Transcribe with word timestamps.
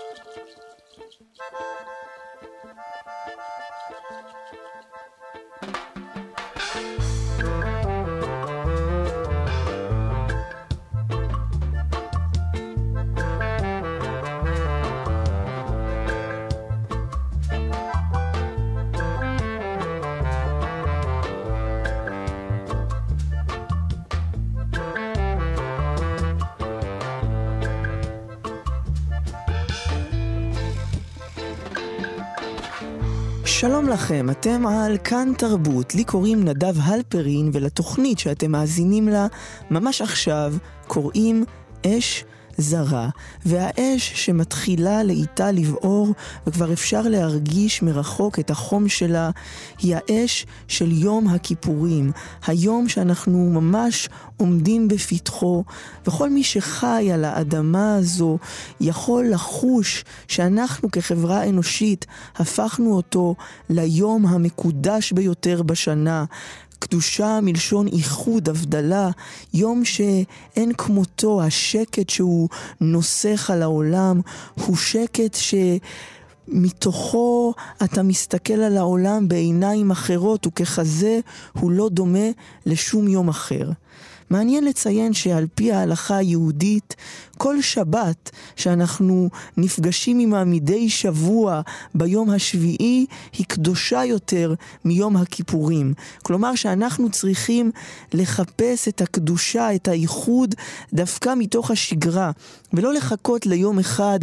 Música 0.00 1.90
שלום 33.60 33.88
לכם, 33.88 34.30
אתם 34.30 34.66
על 34.66 34.98
כאן 35.04 35.32
תרבות, 35.38 35.94
לי 35.94 36.04
קוראים 36.04 36.44
נדב 36.44 36.74
הלפרין 36.82 37.50
ולתוכנית 37.52 38.18
שאתם 38.18 38.52
מאזינים 38.52 39.08
לה 39.08 39.26
ממש 39.70 40.02
עכשיו 40.02 40.54
קוראים 40.86 41.44
אש 41.86 42.24
זרה, 42.60 43.08
והאש 43.46 44.12
שמתחילה 44.14 45.02
לאיטה 45.02 45.50
לבעור 45.50 46.14
וכבר 46.46 46.72
אפשר 46.72 47.02
להרגיש 47.02 47.82
מרחוק 47.82 48.38
את 48.38 48.50
החום 48.50 48.88
שלה, 48.88 49.30
היא 49.78 49.96
האש 49.96 50.46
של 50.68 50.92
יום 50.92 51.28
הכיפורים, 51.28 52.12
היום 52.46 52.88
שאנחנו 52.88 53.50
ממש 53.50 54.08
עומדים 54.36 54.88
בפתחו, 54.88 55.64
וכל 56.06 56.30
מי 56.30 56.44
שחי 56.44 57.10
על 57.14 57.24
האדמה 57.24 57.96
הזו 57.96 58.38
יכול 58.80 59.28
לחוש 59.30 60.04
שאנחנו 60.28 60.90
כחברה 60.90 61.48
אנושית 61.48 62.06
הפכנו 62.36 62.96
אותו 62.96 63.34
ליום 63.70 64.26
המקודש 64.26 65.12
ביותר 65.12 65.62
בשנה. 65.62 66.24
קדושה 66.80 67.38
מלשון 67.42 67.86
איחוד, 67.86 68.48
הבדלה, 68.48 69.10
יום 69.54 69.84
שאין 69.84 70.72
כמותו, 70.78 71.42
השקט 71.42 72.10
שהוא 72.10 72.48
נוסך 72.80 73.50
על 73.50 73.62
העולם, 73.62 74.20
הוא 74.54 74.76
שקט 74.76 75.34
ש... 75.34 75.54
מתוכו 76.52 77.54
אתה 77.84 78.02
מסתכל 78.02 78.52
על 78.52 78.76
העולם 78.76 79.28
בעיניים 79.28 79.90
אחרות, 79.90 80.46
וככזה 80.46 81.20
הוא 81.52 81.70
לא 81.70 81.88
דומה 81.88 82.28
לשום 82.66 83.08
יום 83.08 83.28
אחר. 83.28 83.70
מעניין 84.30 84.64
לציין 84.64 85.12
שעל 85.12 85.46
פי 85.54 85.72
ההלכה 85.72 86.16
היהודית, 86.16 86.96
כל 87.38 87.62
שבת 87.62 88.30
שאנחנו 88.56 89.30
נפגשים 89.56 90.18
עימה 90.18 90.44
מדי 90.44 90.90
שבוע 90.90 91.60
ביום 91.94 92.30
השביעי, 92.30 93.06
היא 93.32 93.46
קדושה 93.46 94.04
יותר 94.04 94.54
מיום 94.84 95.16
הכיפורים. 95.16 95.94
כלומר 96.22 96.54
שאנחנו 96.54 97.10
צריכים 97.10 97.70
לחפש 98.14 98.88
את 98.88 99.00
הקדושה, 99.00 99.74
את 99.74 99.88
הייחוד, 99.88 100.54
דווקא 100.92 101.34
מתוך 101.36 101.70
השגרה, 101.70 102.30
ולא 102.72 102.92
לחכות 102.92 103.46
ליום 103.46 103.78
אחד 103.78 104.18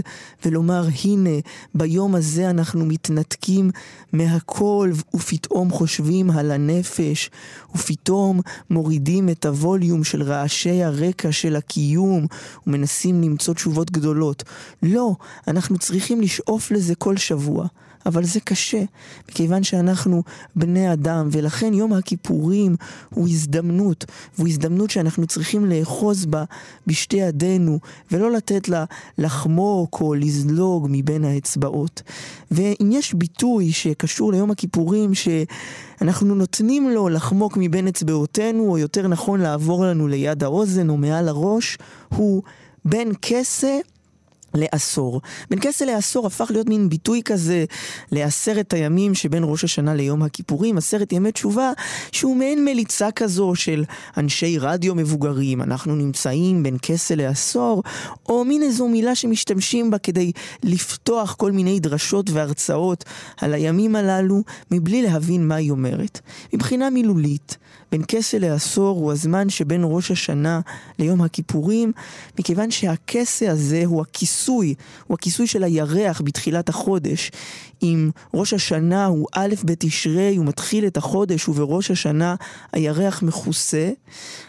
ולומר, 0.46 0.88
הנה, 1.06 1.40
ביום 1.76 2.16
הזה 2.16 2.50
אנחנו 2.50 2.86
מתנתקים 2.86 3.72
מהכל, 4.14 4.92
ופתאום 5.16 5.72
חושבים 5.72 6.32
על 6.32 6.52
הנפש, 6.52 7.30
ופתאום 7.76 8.42
מורידים 8.70 9.30
את 9.30 9.46
הווליום 9.46 9.97
של 10.04 10.24
רעשי 10.24 10.84
הרקע 10.84 11.32
של 11.32 11.56
הקיום, 11.56 12.28
ומנסים 12.68 13.22
למצוא 13.22 13.54
תשובות 13.54 13.92
גדולות. 13.92 14.44
לא, 14.84 15.16
אנחנו 15.48 15.78
צריכים 15.78 16.22
לשאוף 16.22 16.72
לזה 16.72 16.96
כל 16.96 17.18
שבוע. 17.18 17.68
אבל 18.06 18.24
זה 18.24 18.40
קשה, 18.40 18.84
מכיוון 19.30 19.64
שאנחנו 19.64 20.24
בני 20.56 20.94
אדם, 20.94 21.28
ולכן 21.32 21.74
יום 21.74 21.94
הכיפורים 21.94 22.76
הוא 23.10 23.28
הזדמנות, 23.28 24.06
והוא 24.36 24.48
הזדמנות 24.48 24.90
שאנחנו 24.90 25.28
צריכים 25.28 25.66
לאחוז 25.66 26.26
בה 26.26 26.44
בשתי 26.88 27.18
ידינו, 27.18 27.80
ולא 28.12 28.32
לתת 28.32 28.70
לה 28.70 28.86
לחמוק 29.18 30.02
או 30.02 30.14
לזלוג 30.14 30.88
מבין 30.90 31.26
האצבעות. 31.26 32.02
ואם 32.52 32.90
יש 32.92 33.14
ביטוי 33.14 33.72
שקשור 33.72 34.32
ליום 34.32 34.52
הכיפורים, 34.52 35.12
שאנחנו 35.14 36.36
נותנים 36.36 36.90
לו 36.90 37.10
לחמוק 37.10 37.58
מבין 37.58 37.88
אצבעותינו, 37.88 38.70
או 38.70 38.78
יותר 38.78 39.08
נכון 39.08 39.40
לעבור 39.40 39.86
לנו 39.86 40.08
ליד 40.08 40.44
האוזן 40.44 40.90
או 40.90 40.98
מעל 40.98 41.30
הראש, 41.30 41.78
הוא 42.10 42.44
בין 42.86 43.12
כסה 43.22 43.80
לעשור. 44.54 45.22
בין 45.50 45.60
כסה 45.60 45.86
לעשור 45.86 46.28
הפך 46.28 46.52
להיות 46.52 46.70
מין 46.70 46.90
ביטוי 46.90 47.22
כזה 47.26 47.66
לעשרת 48.12 48.74
הימים 48.74 49.16
שבין 49.16 49.44
ראש 49.46 49.64
השנה 49.64 49.94
ליום 49.94 50.24
הכיפורים, 50.24 50.78
עשרת 50.78 51.14
ימי 51.14 51.32
תשובה, 51.32 51.72
שהוא 52.12 52.36
מעין 52.36 52.66
מליצה 52.66 53.12
כזו 53.12 53.56
של 53.56 53.84
אנשי 54.18 54.58
רדיו 54.60 54.96
מבוגרים, 54.96 55.62
אנחנו 55.62 55.96
נמצאים 55.96 56.64
בין 56.64 56.78
כסה 56.82 57.16
לעשור, 57.16 57.84
או 58.30 58.46
מין 58.46 58.64
איזו 58.64 58.88
מילה 58.88 59.16
שמשתמשים 59.16 59.92
בה 59.92 59.98
כדי 59.98 60.32
לפתוח 60.64 61.36
כל 61.36 61.52
מיני 61.52 61.80
דרשות 61.80 62.30
והרצאות 62.30 63.04
על 63.42 63.54
הימים 63.54 63.96
הללו, 63.96 64.44
מבלי 64.72 65.02
להבין 65.02 65.48
מה 65.48 65.56
היא 65.56 65.72
אומרת. 65.72 66.20
מבחינה 66.54 66.90
מילולית, 66.90 67.58
בין 67.92 68.04
כסה 68.08 68.40
לעשור 68.40 69.00
הוא 69.00 69.12
הזמן 69.12 69.50
שבין 69.50 69.82
ראש 69.84 70.12
השנה 70.12 70.60
ליום 71.00 71.22
הכיפורים, 71.22 71.92
מכיוון 72.40 72.72
שהכסה 72.72 73.52
הזה 73.52 73.84
הוא 73.86 74.02
הכיסוי, 74.02 74.76
הוא 75.08 75.16
הכיסוי 75.16 75.48
של 75.48 75.64
הירח 75.64 76.22
בתחילת 76.22 76.70
החודש. 76.70 77.32
אם 77.84 78.10
ראש 78.34 78.54
השנה 78.54 79.06
הוא 79.06 79.28
א' 79.34 79.56
בתשרי, 79.64 80.36
הוא 80.36 80.46
מתחיל 80.46 80.88
את 80.88 80.98
החודש 80.98 81.48
ובראש 81.48 81.92
השנה 81.92 82.36
הירח 82.72 83.24
מכוסה, 83.24 83.92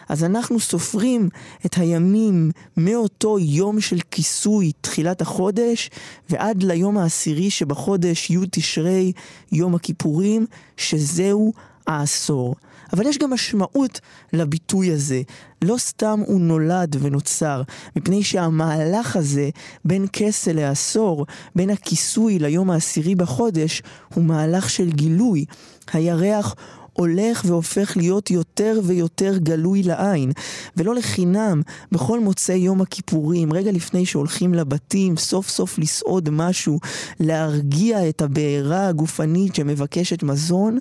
אז 0.09 0.23
אנחנו 0.23 0.59
סופרים 0.59 1.29
את 1.65 1.77
הימים 1.77 2.51
מאותו 2.77 3.39
יום 3.39 3.81
של 3.81 3.99
כיסוי 4.11 4.71
תחילת 4.81 5.21
החודש 5.21 5.89
ועד 6.29 6.63
ליום 6.63 6.97
העשירי 6.97 7.49
שבחודש 7.49 8.29
י' 8.29 8.37
תשרי, 8.51 9.11
יום 9.51 9.75
הכיפורים, 9.75 10.45
שזהו 10.77 11.53
העשור. 11.87 12.55
אבל 12.93 13.07
יש 13.07 13.17
גם 13.17 13.33
משמעות 13.33 13.99
לביטוי 14.33 14.91
הזה. 14.91 15.21
לא 15.61 15.77
סתם 15.77 16.19
הוא 16.25 16.41
נולד 16.41 16.95
ונוצר, 16.99 17.61
מפני 17.95 18.23
שהמהלך 18.23 19.15
הזה 19.15 19.49
בין 19.85 20.05
כסה 20.13 20.53
לעשור, 20.53 21.25
בין 21.55 21.69
הכיסוי 21.69 22.39
ליום 22.39 22.71
העשירי 22.71 23.15
בחודש, 23.15 23.81
הוא 24.13 24.23
מהלך 24.23 24.69
של 24.69 24.89
גילוי. 24.89 25.45
הירח 25.93 26.55
הולך 26.99 27.43
והופך 27.45 27.97
להיות 27.97 28.31
יותר 28.31 28.79
ויותר 28.83 29.37
גלוי 29.37 29.83
לעין. 29.83 30.31
ולא 30.77 30.95
לחינם, 30.95 31.61
בכל 31.91 32.19
מוצאי 32.19 32.55
יום 32.55 32.81
הכיפורים, 32.81 33.53
רגע 33.53 33.71
לפני 33.71 34.05
שהולכים 34.05 34.53
לבתים, 34.53 35.17
סוף 35.17 35.49
סוף 35.49 35.79
לסעוד 35.79 36.29
משהו, 36.29 36.79
להרגיע 37.19 38.09
את 38.09 38.21
הבעירה 38.21 38.87
הגופנית 38.87 39.55
שמבקשת 39.55 40.23
מזון, 40.23 40.77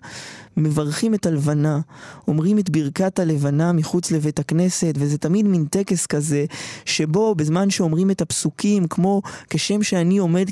מברכים 0.56 1.14
את 1.14 1.26
הלבנה, 1.26 1.80
אומרים 2.28 2.58
את 2.58 2.70
ברכת 2.70 3.18
הלבנה 3.18 3.72
מחוץ 3.72 4.10
לבית 4.10 4.38
הכנסת, 4.38 4.94
וזה 4.96 5.18
תמיד 5.18 5.46
מין 5.46 5.64
טקס 5.64 6.06
כזה, 6.06 6.44
שבו 6.84 7.34
בזמן 7.34 7.70
שאומרים 7.70 8.10
את 8.10 8.20
הפסוקים, 8.20 8.86
כמו 8.88 9.22
כשם 9.50 9.82
שאני 9.82 10.18
עומד 10.18 10.46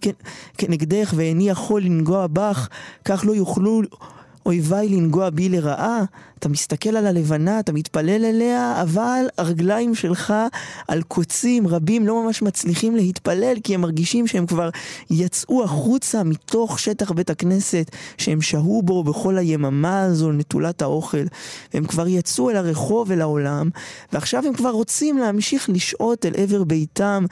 כנגדך 0.59 1.12
ואיני 1.16 1.49
יכול 1.49 1.82
לנגוע 1.82 2.26
בך, 2.26 2.69
כך 3.05 3.25
לא 3.26 3.32
יוכלו... 3.32 3.82
אויביי 4.46 4.88
לנגוע 4.88 5.30
בי 5.30 5.48
לרעה, 5.48 6.04
אתה 6.38 6.48
מסתכל 6.48 6.96
על 6.96 7.06
הלבנה, 7.06 7.60
אתה 7.60 7.72
מתפלל 7.72 8.24
אליה, 8.24 8.82
אבל 8.82 9.26
הרגליים 9.38 9.94
שלך 9.94 10.34
על 10.88 11.02
קוצים 11.02 11.66
רבים 11.66 12.06
לא 12.06 12.22
ממש 12.22 12.43
מצליחים 12.43 12.96
להתפלל, 12.96 13.56
כי 13.64 13.75
הם 13.75 13.81
מרגישים 13.81 14.26
שהם 14.26 14.46
כבר 14.46 14.70
יצאו 15.10 15.64
החוצה 15.64 16.22
מתוך 16.25 16.78
שטח 16.78 17.12
בית 17.12 17.31
הכנסת 17.31 17.90
שהם 18.19 18.40
שהו 18.40 18.82
בו 18.82 19.04
בכל 19.04 19.38
היממה 19.38 20.02
הזו 20.02 20.32
נטולת 20.32 20.82
האוכל. 20.82 21.25
והם 21.75 21.84
כבר 21.84 22.08
יצאו 22.08 22.50
אל 22.50 22.56
הרחוב, 22.56 23.12
אל 23.12 23.20
העולם, 23.20 23.70
ועכשיו 24.12 24.46
הם 24.46 24.54
כבר 24.54 24.70
רוצים 24.70 25.19
להמשיך 25.19 25.70
לשהות 25.70 26.26
אל 26.26 26.32
עבר 26.37 26.64
ביתם. 26.64 27.25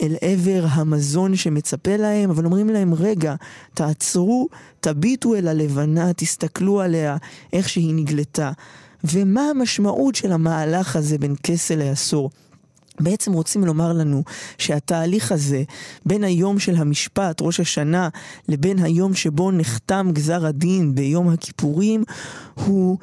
אל 0.00 0.16
עבר 0.20 0.64
המזון 0.70 1.36
שמצפה 1.36 1.96
להם, 1.96 2.30
אבל 2.30 2.44
אומרים 2.44 2.68
להם, 2.68 2.94
רגע, 2.94 3.34
תעצרו, 3.74 4.48
תביטו 4.80 5.34
אל 5.34 5.48
הלבנה, 5.48 6.12
תסתכלו 6.12 6.80
עליה, 6.80 7.16
איך 7.52 7.68
שהיא 7.68 7.94
נגלתה. 7.94 8.52
ומה 9.04 9.42
המשמעות 9.42 10.14
של 10.14 10.32
המהלך 10.32 10.96
הזה 10.96 11.18
בין 11.18 11.34
כסה 11.42 11.76
לעשור? 11.76 12.30
בעצם 13.00 13.32
רוצים 13.32 13.64
לומר 13.64 13.92
לנו 13.92 14.22
שהתהליך 14.58 15.32
הזה 15.32 15.62
בין 16.06 16.24
היום 16.24 16.58
של 16.58 16.76
המשפט, 16.76 17.40
ראש 17.40 17.60
השנה, 17.60 18.08
לבין 18.48 18.78
היום 18.78 19.14
שבו 19.14 19.50
נחתם 19.50 20.10
גזר 20.12 20.46
הדין 20.46 20.94
ביום 20.94 21.28
הכיפורים, 21.28 22.04
הוא 22.54 22.98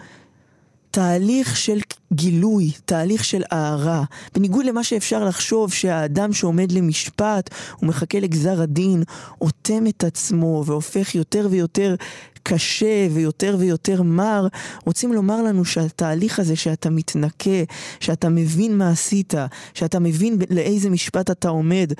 תהליך 0.91 1.57
של 1.57 1.79
גילוי, 2.13 2.71
תהליך 2.85 3.23
של 3.23 3.43
הארה. 3.51 4.03
בניגוד 4.35 4.65
למה 4.65 4.83
שאפשר 4.83 5.25
לחשוב 5.25 5.73
שהאדם 5.73 6.33
שעומד 6.33 6.71
למשפט 6.71 7.49
ומחכה 7.81 8.19
לגזר 8.19 8.61
הדין, 8.61 9.03
אוטם 9.41 9.87
את 9.87 10.03
עצמו 10.03 10.63
והופך 10.65 11.15
יותר 11.15 11.47
ויותר 11.51 11.95
קשה 12.43 13.07
ויותר 13.11 13.55
ויותר 13.59 14.01
מר, 14.01 14.47
רוצים 14.85 15.13
לומר 15.13 15.41
לנו 15.41 15.65
שהתהליך 15.65 16.39
הזה 16.39 16.55
שאתה 16.55 16.89
מתנקה, 16.89 17.63
שאתה 17.99 18.29
מבין 18.29 18.77
מה 18.77 18.89
עשית, 18.89 19.33
שאתה 19.73 19.99
מבין 19.99 20.37
לאיזה 20.49 20.89
משפט 20.89 21.31
אתה 21.31 21.49
עומד, 21.49 21.93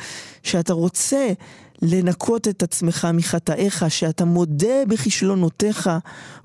שאתה 0.44 0.74
רוצה 0.74 1.28
לנקות 1.81 2.47
את 2.47 2.63
עצמך 2.63 3.07
מחטאיך, 3.13 3.85
שאתה 3.89 4.25
מודה 4.25 4.85
בכישלונותיך, 4.88 5.89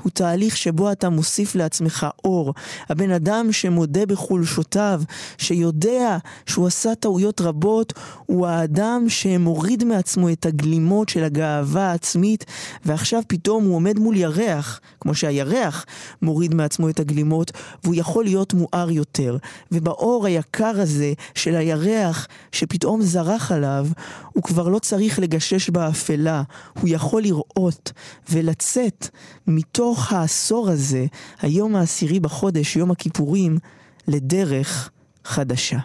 הוא 0.02 0.10
תהליך 0.10 0.56
שבו 0.56 0.92
אתה 0.92 1.08
מוסיף 1.08 1.54
לעצמך 1.54 2.06
אור. 2.24 2.54
הבן 2.88 3.10
אדם 3.10 3.52
שמודה 3.52 4.06
בחולשותיו, 4.06 5.02
שיודע 5.38 6.16
שהוא 6.46 6.66
עשה 6.66 6.94
טעויות 6.94 7.40
רבות, 7.40 7.92
הוא 8.26 8.46
האדם 8.46 9.04
שמוריד 9.08 9.84
מעצמו 9.84 10.28
את 10.28 10.46
הגלימות 10.46 11.08
של 11.08 11.24
הגאווה 11.24 11.90
העצמית, 11.90 12.44
ועכשיו 12.84 13.22
פתאום 13.26 13.64
הוא 13.64 13.74
עומד 13.74 13.98
מול 13.98 14.16
ירח, 14.16 14.80
כמו 15.00 15.14
שהירח 15.14 15.86
מוריד 16.22 16.54
מעצמו 16.54 16.88
את 16.88 17.00
הגלימות, 17.00 17.52
והוא 17.84 17.94
יכול 17.94 18.24
להיות 18.24 18.54
מואר 18.54 18.90
יותר. 18.90 19.36
ובאור 19.72 20.26
היקר 20.26 20.80
הזה 20.80 21.12
של 21.34 21.56
הירח, 21.56 22.28
שפתאום 22.52 23.02
זרח 23.02 23.52
עליו, 23.52 23.86
הוא 24.32 24.42
כבר 24.42 24.68
לא 24.68 24.78
צריך 24.78 25.18
לגשש 25.22 25.70
באפלה, 25.70 26.42
הוא 26.80 26.88
יכול 26.88 27.22
לראות 27.22 27.92
ולצאת 28.30 29.08
מתוך 29.46 30.12
העשור 30.12 30.70
הזה, 30.70 31.06
היום 31.40 31.76
העשירי 31.76 32.20
בחודש, 32.20 32.76
יום 32.76 32.90
הכיפורים, 32.90 33.58
לדרך 34.08 34.90
חדשה. 35.24 35.78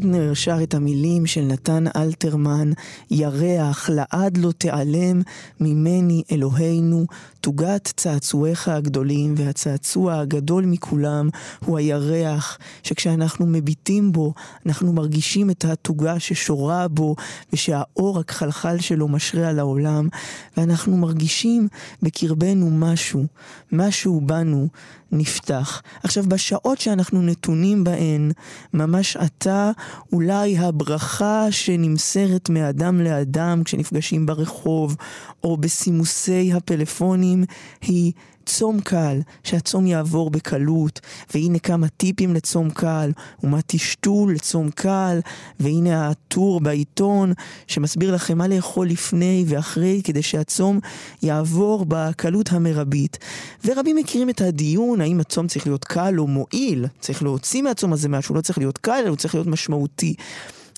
חמי 0.00 0.10
רודנר 0.10 0.34
שר 0.34 0.62
את 0.62 0.74
המילים 0.74 1.26
של 1.26 1.40
נתן 1.40 1.84
אלתרמן, 1.96 2.72
ירח, 3.10 3.90
לעד 3.92 4.36
לא 4.36 4.52
תיעלם 4.52 5.22
ממני 5.60 6.22
אלוהינו, 6.32 7.06
תוגת 7.40 7.92
צעצועיך 7.96 8.68
הגדולים, 8.68 9.34
והצעצוע 9.36 10.18
הגדול 10.18 10.64
מכולם 10.64 11.28
הוא 11.64 11.78
הירח, 11.78 12.58
שכשאנחנו 12.82 13.46
מביטים 13.46 14.12
בו, 14.12 14.34
אנחנו 14.66 14.92
מרגישים 14.92 15.50
את 15.50 15.64
התוגה 15.64 16.20
ששורה 16.20 16.88
בו, 16.88 17.16
ושהאור 17.52 18.18
הכחלחל 18.18 18.78
שלו 18.78 19.08
משרה 19.08 19.48
על 19.48 19.58
העולם, 19.58 20.08
ואנחנו 20.56 20.96
מרגישים 20.96 21.68
בקרבנו 22.02 22.70
משהו, 22.70 23.24
משהו 23.72 24.20
בנו 24.20 24.68
נפתח. 25.12 25.82
עכשיו, 26.02 26.24
בשעות 26.28 26.78
שאנחנו 26.78 27.22
נתונים 27.22 27.84
בהן, 27.84 28.32
ממש 28.74 29.16
עתה, 29.16 29.70
אולי 30.12 30.58
הברכה 30.58 31.46
שנמסרת 31.50 32.48
מאדם 32.48 33.00
לאדם 33.00 33.62
כשנפגשים 33.64 34.26
ברחוב, 34.26 34.96
או 35.44 35.56
בסימוסי 35.56 36.52
הפלאפונים, 36.52 37.44
היא 37.82 38.12
צום 38.46 38.80
קל, 38.80 39.20
שהצום 39.44 39.86
יעבור 39.86 40.30
בקלות, 40.30 41.00
והנה 41.34 41.58
כמה 41.58 41.88
טיפים 41.88 42.34
לצום 42.34 42.70
קל, 42.70 43.12
ומה 43.42 43.58
תשתו 43.66 44.26
לצום 44.28 44.70
קל, 44.70 45.20
והנה 45.60 46.08
הטור 46.08 46.60
בעיתון 46.60 47.32
שמסביר 47.66 48.14
לכם 48.14 48.38
מה 48.38 48.48
לאכול 48.48 48.88
לפני 48.88 49.44
ואחרי, 49.46 50.00
כדי 50.04 50.22
שהצום 50.22 50.80
יעבור 51.22 51.84
בקלות 51.88 52.52
המרבית. 52.52 53.18
ורבים 53.64 53.96
מכירים 53.96 54.30
את 54.30 54.40
הדיון, 54.40 55.00
האם 55.00 55.20
הצום 55.20 55.46
צריך 55.46 55.66
להיות 55.66 55.84
קל 55.84 56.14
או 56.18 56.26
מועיל, 56.26 56.86
צריך 57.00 57.22
להוציא 57.22 57.62
מהצום 57.62 57.92
הזה 57.92 58.08
משהו, 58.08 58.34
לא 58.34 58.40
צריך 58.40 58.58
להיות 58.58 58.78
קל, 58.78 59.00
אלא 59.02 59.08
הוא 59.08 59.16
צריך 59.16 59.34
להיות 59.34 59.46
משמעותי. 59.46 60.14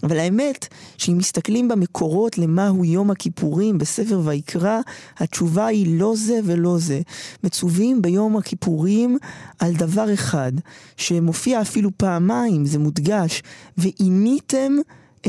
אבל 0.02 0.18
האמת, 0.18 0.68
שאם 0.98 1.18
מסתכלים 1.18 1.68
במקורות 1.68 2.38
למהו 2.38 2.84
יום 2.84 3.10
הכיפורים 3.10 3.78
בספר 3.78 4.20
ויקרא, 4.24 4.80
התשובה 5.18 5.66
היא 5.66 5.98
לא 5.98 6.14
זה 6.16 6.40
ולא 6.44 6.78
זה. 6.78 7.00
מצווים 7.44 8.02
ביום 8.02 8.36
הכיפורים 8.36 9.18
על 9.58 9.72
דבר 9.72 10.14
אחד, 10.14 10.52
שמופיע 10.96 11.60
אפילו 11.60 11.90
פעמיים, 11.96 12.66
זה 12.66 12.78
מודגש, 12.78 13.42
ועיניתם 13.78 14.72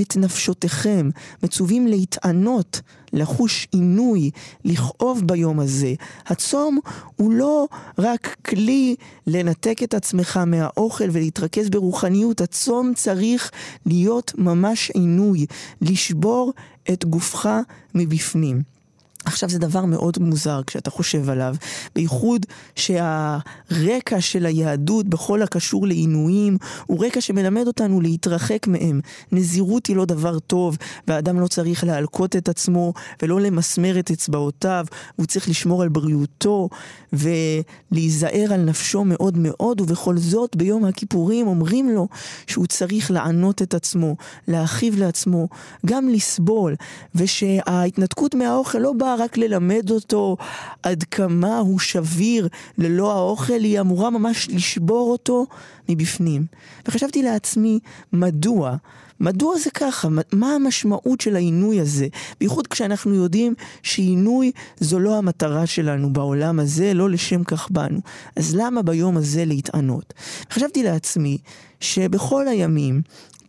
את 0.02 0.18
נפשותיכם, 0.18 1.10
מצווים 1.44 1.88
להתענות, 1.88 2.82
לחוש 3.14 3.68
עינוי, 3.72 4.32
לכאוב 4.66 5.22
ביום 5.26 5.60
הזה. 5.60 5.94
הצום 6.26 6.80
הוא 7.16 7.34
לא 7.34 7.68
רק 7.98 8.36
כלי 8.46 8.96
לנתק 9.28 9.84
את 9.84 9.94
עצמך 9.94 10.38
מהאוכל 10.38 11.08
ולהתרכז 11.12 11.70
ברוחניות, 11.70 12.42
הצום 12.42 12.94
צריך 12.96 13.52
להיות 13.86 14.32
ממש 14.38 14.92
עינוי, 14.92 15.46
לשבור 15.82 16.54
את 16.94 17.06
גופך 17.06 17.50
מבפנים. 17.96 18.74
עכשיו 19.26 19.50
זה 19.50 19.60
דבר 19.60 19.86
מאוד 19.86 20.18
מוזר 20.20 20.62
כשאתה 20.68 20.90
חושב 20.90 21.30
עליו, 21.30 21.56
בייחוד 21.96 22.46
שהרקע 22.76 24.22
של 24.22 24.46
היהדות 24.46 25.08
בכל 25.08 25.42
הקשור 25.42 25.88
לעינויים 25.88 26.58
הוא 26.86 27.06
רקע 27.06 27.22
שמלמד 27.22 27.68
אותנו 27.68 28.02
להתרחק 28.02 28.68
מהם. 28.68 29.02
נזירות 29.32 29.86
היא 29.86 29.96
לא 29.96 30.06
דבר 30.06 30.40
טוב, 30.40 30.78
והאדם 31.08 31.40
לא 31.40 31.48
צריך 31.48 31.84
להלקות 31.84 32.36
את 32.36 32.50
עצמו 32.50 32.94
ולא 33.22 33.42
למסמר 33.42 34.00
את 34.00 34.12
אצבעותיו, 34.12 34.86
הוא 35.16 35.26
צריך 35.26 35.50
לשמור 35.50 35.82
על 35.82 35.90
בריאותו 35.90 36.70
ולהיזהר 37.14 38.54
על 38.54 38.62
נפשו 38.62 39.04
מאוד 39.06 39.38
מאוד, 39.38 39.82
ובכל 39.82 40.18
זאת 40.18 40.56
ביום 40.56 40.86
הכיפורים 40.86 41.48
אומרים 41.48 41.90
לו 41.90 42.08
שהוא 42.48 42.68
צריך 42.68 43.12
לענות 43.12 43.62
את 43.62 43.74
עצמו, 43.74 44.16
להכאיב 44.48 45.00
לעצמו, 45.00 45.48
גם 45.86 46.10
לסבול, 46.10 46.76
ושההתנתקות 47.16 48.36
מהאוכל 48.36 48.78
לא 48.78 48.94
באה 48.94 49.13
רק 49.20 49.38
ללמד 49.38 49.90
אותו 49.90 50.38
עד 50.84 51.04
כמה 51.04 51.58
הוא 51.58 51.80
שביר 51.80 52.48
ללא 52.78 53.12
האוכל, 53.12 53.54
היא 53.64 53.80
אמורה 53.80 54.10
ממש 54.10 54.48
לשבור 54.50 55.12
אותו 55.12 55.46
מבפנים. 55.90 56.46
וחשבתי 56.88 57.24
לעצמי, 57.24 57.80
מדוע? 58.14 58.76
מדוע 59.20 59.58
זה 59.60 59.70
ככה? 59.72 60.08
מה 60.34 60.56
המשמעות 60.56 61.22
של 61.22 61.36
העינוי 61.36 61.80
הזה? 61.80 62.08
בייחוד 62.40 62.68
כשאנחנו 62.68 63.14
יודעים 63.14 63.54
שעינוי 63.84 64.52
זו 64.80 65.00
לא 65.00 65.18
המטרה 65.18 65.66
שלנו 65.66 66.14
בעולם 66.14 66.60
הזה, 66.60 66.94
לא 66.94 67.10
לשם 67.10 67.44
כך 67.44 67.72
באנו. 67.72 68.00
אז 68.36 68.56
למה 68.56 68.82
ביום 68.82 69.18
הזה 69.18 69.46
להתענות? 69.46 70.14
חשבתי 70.52 70.84
לעצמי 70.84 71.38
שבכל 71.80 72.48
הימים 72.48 73.02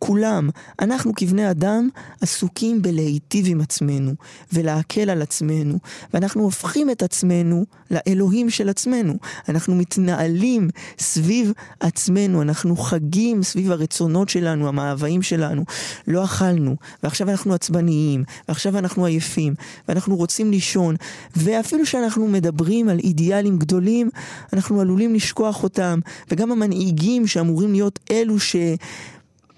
כולם, 0.05 0.49
אנחנו 0.81 1.11
כבני 1.15 1.51
אדם 1.51 1.89
עסוקים 2.21 2.81
בלהיטיב 2.81 3.45
עם 3.49 3.61
עצמנו 3.61 4.11
ולהקל 4.53 5.09
על 5.09 5.21
עצמנו, 5.21 5.77
ואנחנו 6.13 6.43
הופכים 6.43 6.89
את 6.89 7.03
עצמנו 7.03 7.65
לאלוהים 7.91 8.49
של 8.49 8.69
עצמנו. 8.69 9.13
אנחנו 9.49 9.75
מתנהלים 9.75 10.69
סביב 10.99 11.51
עצמנו, 11.79 12.41
אנחנו 12.41 12.77
חגים 12.77 13.43
סביב 13.43 13.71
הרצונות 13.71 14.29
שלנו, 14.29 14.67
המאוויים 14.67 15.21
שלנו. 15.21 15.63
לא 16.07 16.23
אכלנו, 16.23 16.75
ועכשיו 17.03 17.29
אנחנו 17.29 17.53
עצבניים, 17.53 18.23
ועכשיו 18.47 18.77
אנחנו 18.77 19.05
עייפים, 19.05 19.53
ואנחנו 19.87 20.15
רוצים 20.15 20.51
לישון, 20.51 20.95
ואפילו 21.35 21.85
שאנחנו 21.85 22.27
מדברים 22.27 22.89
על 22.89 22.99
אידיאלים 22.99 23.57
גדולים, 23.57 24.09
אנחנו 24.53 24.81
עלולים 24.81 25.15
לשכוח 25.15 25.63
אותם, 25.63 25.99
וגם 26.31 26.51
המנהיגים 26.51 27.27
שאמורים 27.27 27.71
להיות 27.71 27.99
אלו 28.11 28.39
ש... 28.39 28.55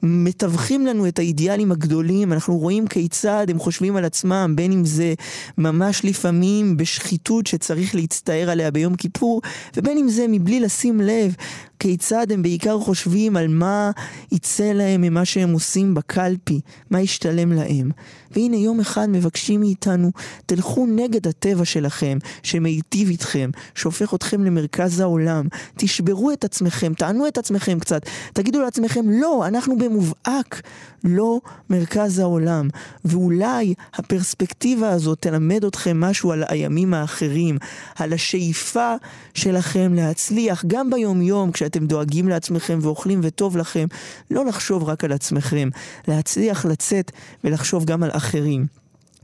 מתווכים 0.07 0.85
לנו 0.85 1.07
את 1.07 1.19
האידיאלים 1.19 1.71
הגדולים, 1.71 2.33
אנחנו 2.33 2.57
רואים 2.57 2.87
כיצד 2.87 3.47
הם 3.49 3.59
חושבים 3.59 3.95
על 3.95 4.05
עצמם, 4.05 4.53
בין 4.55 4.71
אם 4.71 4.85
זה 4.85 5.13
ממש 5.57 6.05
לפעמים 6.05 6.77
בשחיתות 6.77 7.47
שצריך 7.47 7.95
להצטער 7.95 8.49
עליה 8.49 8.71
ביום 8.71 8.95
כיפור, 8.95 9.41
ובין 9.77 9.97
אם 9.97 10.09
זה 10.09 10.25
מבלי 10.29 10.59
לשים 10.59 11.01
לב 11.01 11.35
כיצד 11.79 12.31
הם 12.31 12.41
בעיקר 12.41 12.79
חושבים 12.79 13.37
על 13.37 13.47
מה 13.47 13.91
יצא 14.31 14.71
להם 14.73 15.01
ממה 15.01 15.25
שהם 15.25 15.53
עושים 15.53 15.93
בקלפי, 15.93 16.61
מה 16.89 17.01
ישתלם 17.01 17.51
להם. 17.51 17.91
והנה 18.31 18.57
יום 18.57 18.79
אחד 18.79 19.09
מבקשים 19.09 19.59
מאיתנו, 19.59 20.11
תלכו 20.45 20.85
נגד 20.85 21.27
הטבע 21.27 21.65
שלכם, 21.65 22.17
שמיטיב 22.43 23.09
איתכם, 23.09 23.49
שהופך 23.75 24.13
אתכם 24.13 24.43
למרכז 24.43 24.99
העולם. 24.99 25.47
תשברו 25.77 26.31
את 26.31 26.43
עצמכם, 26.43 26.93
תענו 26.93 27.27
את 27.27 27.37
עצמכם 27.37 27.79
קצת, 27.79 28.01
תגידו 28.33 28.61
לעצמכם, 28.61 29.09
לא, 29.09 29.47
אנחנו 29.47 29.77
במובהק 29.77 30.61
לא 31.03 31.39
מרכז 31.69 32.19
העולם. 32.19 32.67
ואולי 33.05 33.73
הפרספקטיבה 33.93 34.89
הזאת 34.89 35.17
תלמד 35.21 35.65
אתכם 35.65 35.99
משהו 35.99 36.31
על 36.31 36.43
הימים 36.47 36.93
האחרים, 36.93 37.57
על 37.95 38.13
השאיפה 38.13 38.95
שלכם 39.33 39.93
להצליח 39.93 40.65
גם 40.67 40.89
ביום 40.89 41.21
יום, 41.21 41.51
כשאתם 41.67 41.87
דואגים 41.87 42.27
לעצמכם 42.27 42.79
ואוכלים 42.81 43.19
וטוב 43.23 43.57
לכם, 43.57 43.87
לא 44.31 44.45
לחשוב 44.45 44.83
רק 44.83 45.03
על 45.03 45.11
עצמכם, 45.11 45.69
להצליח 46.07 46.65
לצאת 46.65 47.11
ולחשוב 47.43 47.85
גם 47.85 48.03
על 48.03 48.09
אחרים. 48.13 48.65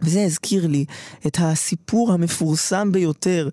וזה 0.02 0.24
הזכיר 0.24 0.68
לי 0.68 0.86
את 1.28 1.38
הסיפור 1.42 2.14
המפורסם 2.14 2.92
ביותר 2.92 3.50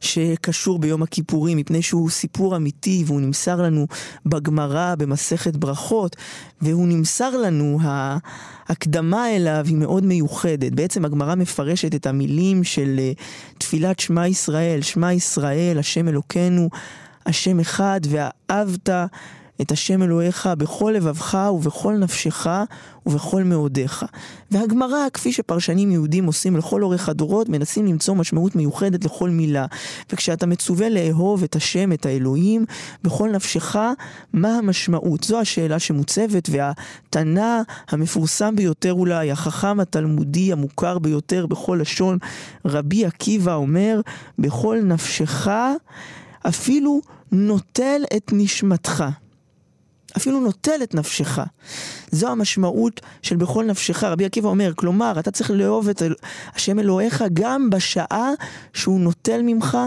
שקשור 0.00 0.78
ביום 0.78 1.02
הכיפורים, 1.02 1.58
מפני 1.58 1.82
שהוא 1.82 2.10
סיפור 2.10 2.56
אמיתי 2.56 3.04
והוא 3.06 3.20
נמסר 3.20 3.62
לנו 3.62 3.86
בגמרא 4.26 4.94
במסכת 4.94 5.56
ברכות, 5.56 6.16
והוא 6.62 6.88
נמסר 6.88 7.36
לנו, 7.36 7.78
ההקדמה 7.82 9.36
אליו 9.36 9.64
היא 9.66 9.76
מאוד 9.76 10.04
מיוחדת. 10.04 10.72
בעצם 10.72 11.04
הגמרא 11.04 11.34
מפרשת 11.34 11.94
את 11.94 12.06
המילים 12.06 12.64
של 12.64 12.96
אה, 12.98 13.12
תפילת 13.58 14.00
שמע 14.00 14.28
ישראל, 14.28 14.82
שמע 14.82 15.12
ישראל, 15.12 15.78
השם 15.78 16.08
אלוקינו, 16.08 16.68
השם 17.26 17.60
אחד, 17.60 18.00
ואהבת 18.08 18.90
את 19.60 19.72
השם 19.72 20.02
אלוהיך 20.02 20.48
בכל 20.58 20.92
לבבך 20.96 21.48
ובכל 21.54 21.96
נפשך 21.96 22.46
ובכל 23.06 23.42
מאודיך. 23.42 24.04
והגמרא, 24.50 25.08
כפי 25.12 25.32
שפרשנים 25.32 25.90
יהודים 25.90 26.26
עושים 26.26 26.56
לכל 26.56 26.82
אורך 26.82 27.08
הדורות, 27.08 27.48
מנסים 27.48 27.86
למצוא 27.86 28.14
משמעות 28.14 28.56
מיוחדת 28.56 29.04
לכל 29.04 29.30
מילה. 29.30 29.66
וכשאתה 30.12 30.46
מצווה 30.46 30.88
לאהוב 30.88 31.42
את 31.42 31.56
השם, 31.56 31.92
את 31.92 32.06
האלוהים, 32.06 32.64
בכל 33.04 33.30
נפשך, 33.30 33.76
מה 34.32 34.58
המשמעות? 34.58 35.24
זו 35.24 35.40
השאלה 35.40 35.78
שמוצבת, 35.78 36.48
והתנא 36.50 37.60
המפורסם 37.88 38.56
ביותר 38.56 38.92
אולי, 38.92 39.30
החכם 39.30 39.80
התלמודי 39.80 40.52
המוכר 40.52 40.98
ביותר 40.98 41.46
בכל 41.46 41.78
לשון, 41.80 42.18
רבי 42.64 43.06
עקיבא 43.06 43.54
אומר, 43.54 44.00
בכל 44.38 44.80
נפשך, 44.84 45.48
אפילו 46.48 47.00
נוטל 47.32 48.02
את 48.16 48.30
נשמתך. 48.32 49.04
אפילו 50.16 50.40
נוטל 50.40 50.82
את 50.82 50.94
נפשך. 50.94 51.38
זו 52.10 52.28
המשמעות 52.28 53.00
של 53.22 53.36
בכל 53.36 53.64
נפשך. 53.64 54.04
רבי 54.04 54.24
עקיבא 54.24 54.48
אומר, 54.48 54.72
כלומר, 54.76 55.18
אתה 55.18 55.30
צריך 55.30 55.50
לאהוב 55.50 55.88
את 55.88 56.02
השם 56.54 56.78
אלוהיך 56.78 57.24
גם 57.32 57.70
בשעה 57.70 58.30
שהוא 58.72 59.00
נוטל 59.00 59.42
ממך 59.42 59.78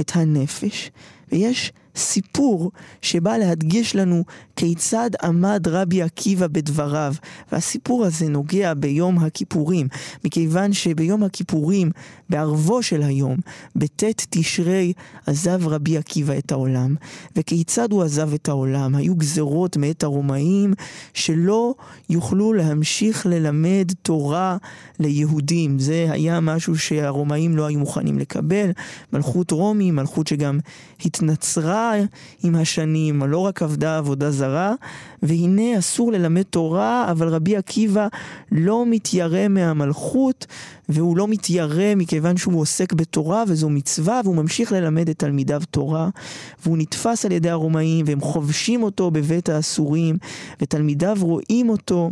את 0.00 0.12
הנפש. 0.14 0.90
ויש 1.32 1.72
סיפור 1.96 2.70
שבא 3.02 3.36
להדגיש 3.36 3.96
לנו 3.96 4.24
כיצד 4.56 5.10
עמד 5.22 5.68
רבי 5.68 6.02
עקיבא 6.02 6.46
בדבריו. 6.46 7.14
והסיפור 7.52 8.04
הזה 8.04 8.28
נוגע 8.28 8.74
ביום 8.74 9.18
הכיפורים, 9.18 9.88
מכיוון 10.24 10.72
שביום 10.72 11.22
הכיפורים, 11.22 11.90
בערבו 12.30 12.82
של 12.82 13.02
היום, 13.02 13.36
בט' 13.76 14.04
תשרי, 14.30 14.92
עזב 15.26 15.68
רבי 15.68 15.98
עקיבא 15.98 16.38
את 16.38 16.52
העולם. 16.52 16.94
וכיצד 17.36 17.92
הוא 17.92 18.02
עזב 18.02 18.32
את 18.34 18.48
העולם? 18.48 18.94
היו 18.94 19.14
גזרות 19.14 19.76
מאת 19.76 20.02
הרומאים 20.02 20.74
שלא 21.14 21.74
יוכלו 22.10 22.52
להמשיך 22.52 23.26
ללמד 23.26 23.92
תורה 24.02 24.56
ליהודים. 24.98 25.78
זה 25.78 26.06
היה 26.10 26.40
משהו 26.40 26.78
שהרומאים 26.78 27.56
לא 27.56 27.66
היו 27.66 27.78
מוכנים 27.78 28.18
לקבל. 28.18 28.70
מלכות 29.12 29.50
רומי, 29.50 29.90
מלכות 29.90 30.26
שגם 30.26 30.58
התנצרה 31.04 31.92
עם 32.42 32.54
השנים, 32.54 33.22
לא 33.22 33.38
רק 33.38 33.62
עבדה 33.62 33.98
עבודה 33.98 34.30
זרה, 34.30 34.74
והנה 35.22 35.78
אסור 35.78 36.12
ללמד 36.12 36.42
תורה, 36.42 37.10
אבל 37.10 37.28
רבי 37.28 37.56
עקיבא 37.56 38.08
לא 38.52 38.84
מתיירא 38.86 39.48
מהמלכות, 39.48 40.46
והוא 40.88 41.16
לא 41.16 41.28
מתיירא 41.28 41.94
מכיוון 41.96 42.36
שהוא 42.36 42.60
עוסק 42.60 42.92
בתורה 42.92 43.44
וזו 43.48 43.68
מצווה, 43.68 44.20
והוא 44.24 44.36
ממשיך 44.36 44.72
ללמד 44.72 45.08
את 45.08 45.18
תלמידיו 45.18 45.62
תורה, 45.70 46.08
והוא 46.64 46.78
נתפס 46.78 47.24
על 47.24 47.32
ידי 47.32 47.50
הרומאים, 47.50 48.04
והם 48.08 48.20
חובשים 48.20 48.82
אותו 48.82 49.10
בבית 49.10 49.48
האסורים, 49.48 50.16
ותלמידיו 50.60 51.16
רואים 51.20 51.68
אותו. 51.68 52.10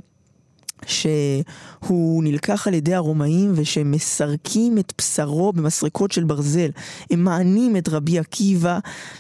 שהוא 0.89 2.25
נלקח 2.25 2.69
על 2.69 2.75
ידי 2.75 2.95
הרומאים 2.95 3.53
ושמסרקים 3.55 4.79
את 4.79 4.93
בשרו 4.99 5.53
במסרקות 5.53 6.13
של 6.13 6.25
ברזל. 6.25 6.71
הם 7.11 7.25
מענים 7.25 7.77
את 7.77 7.89
רבי 7.89 8.19
עקיבא, 8.19 8.79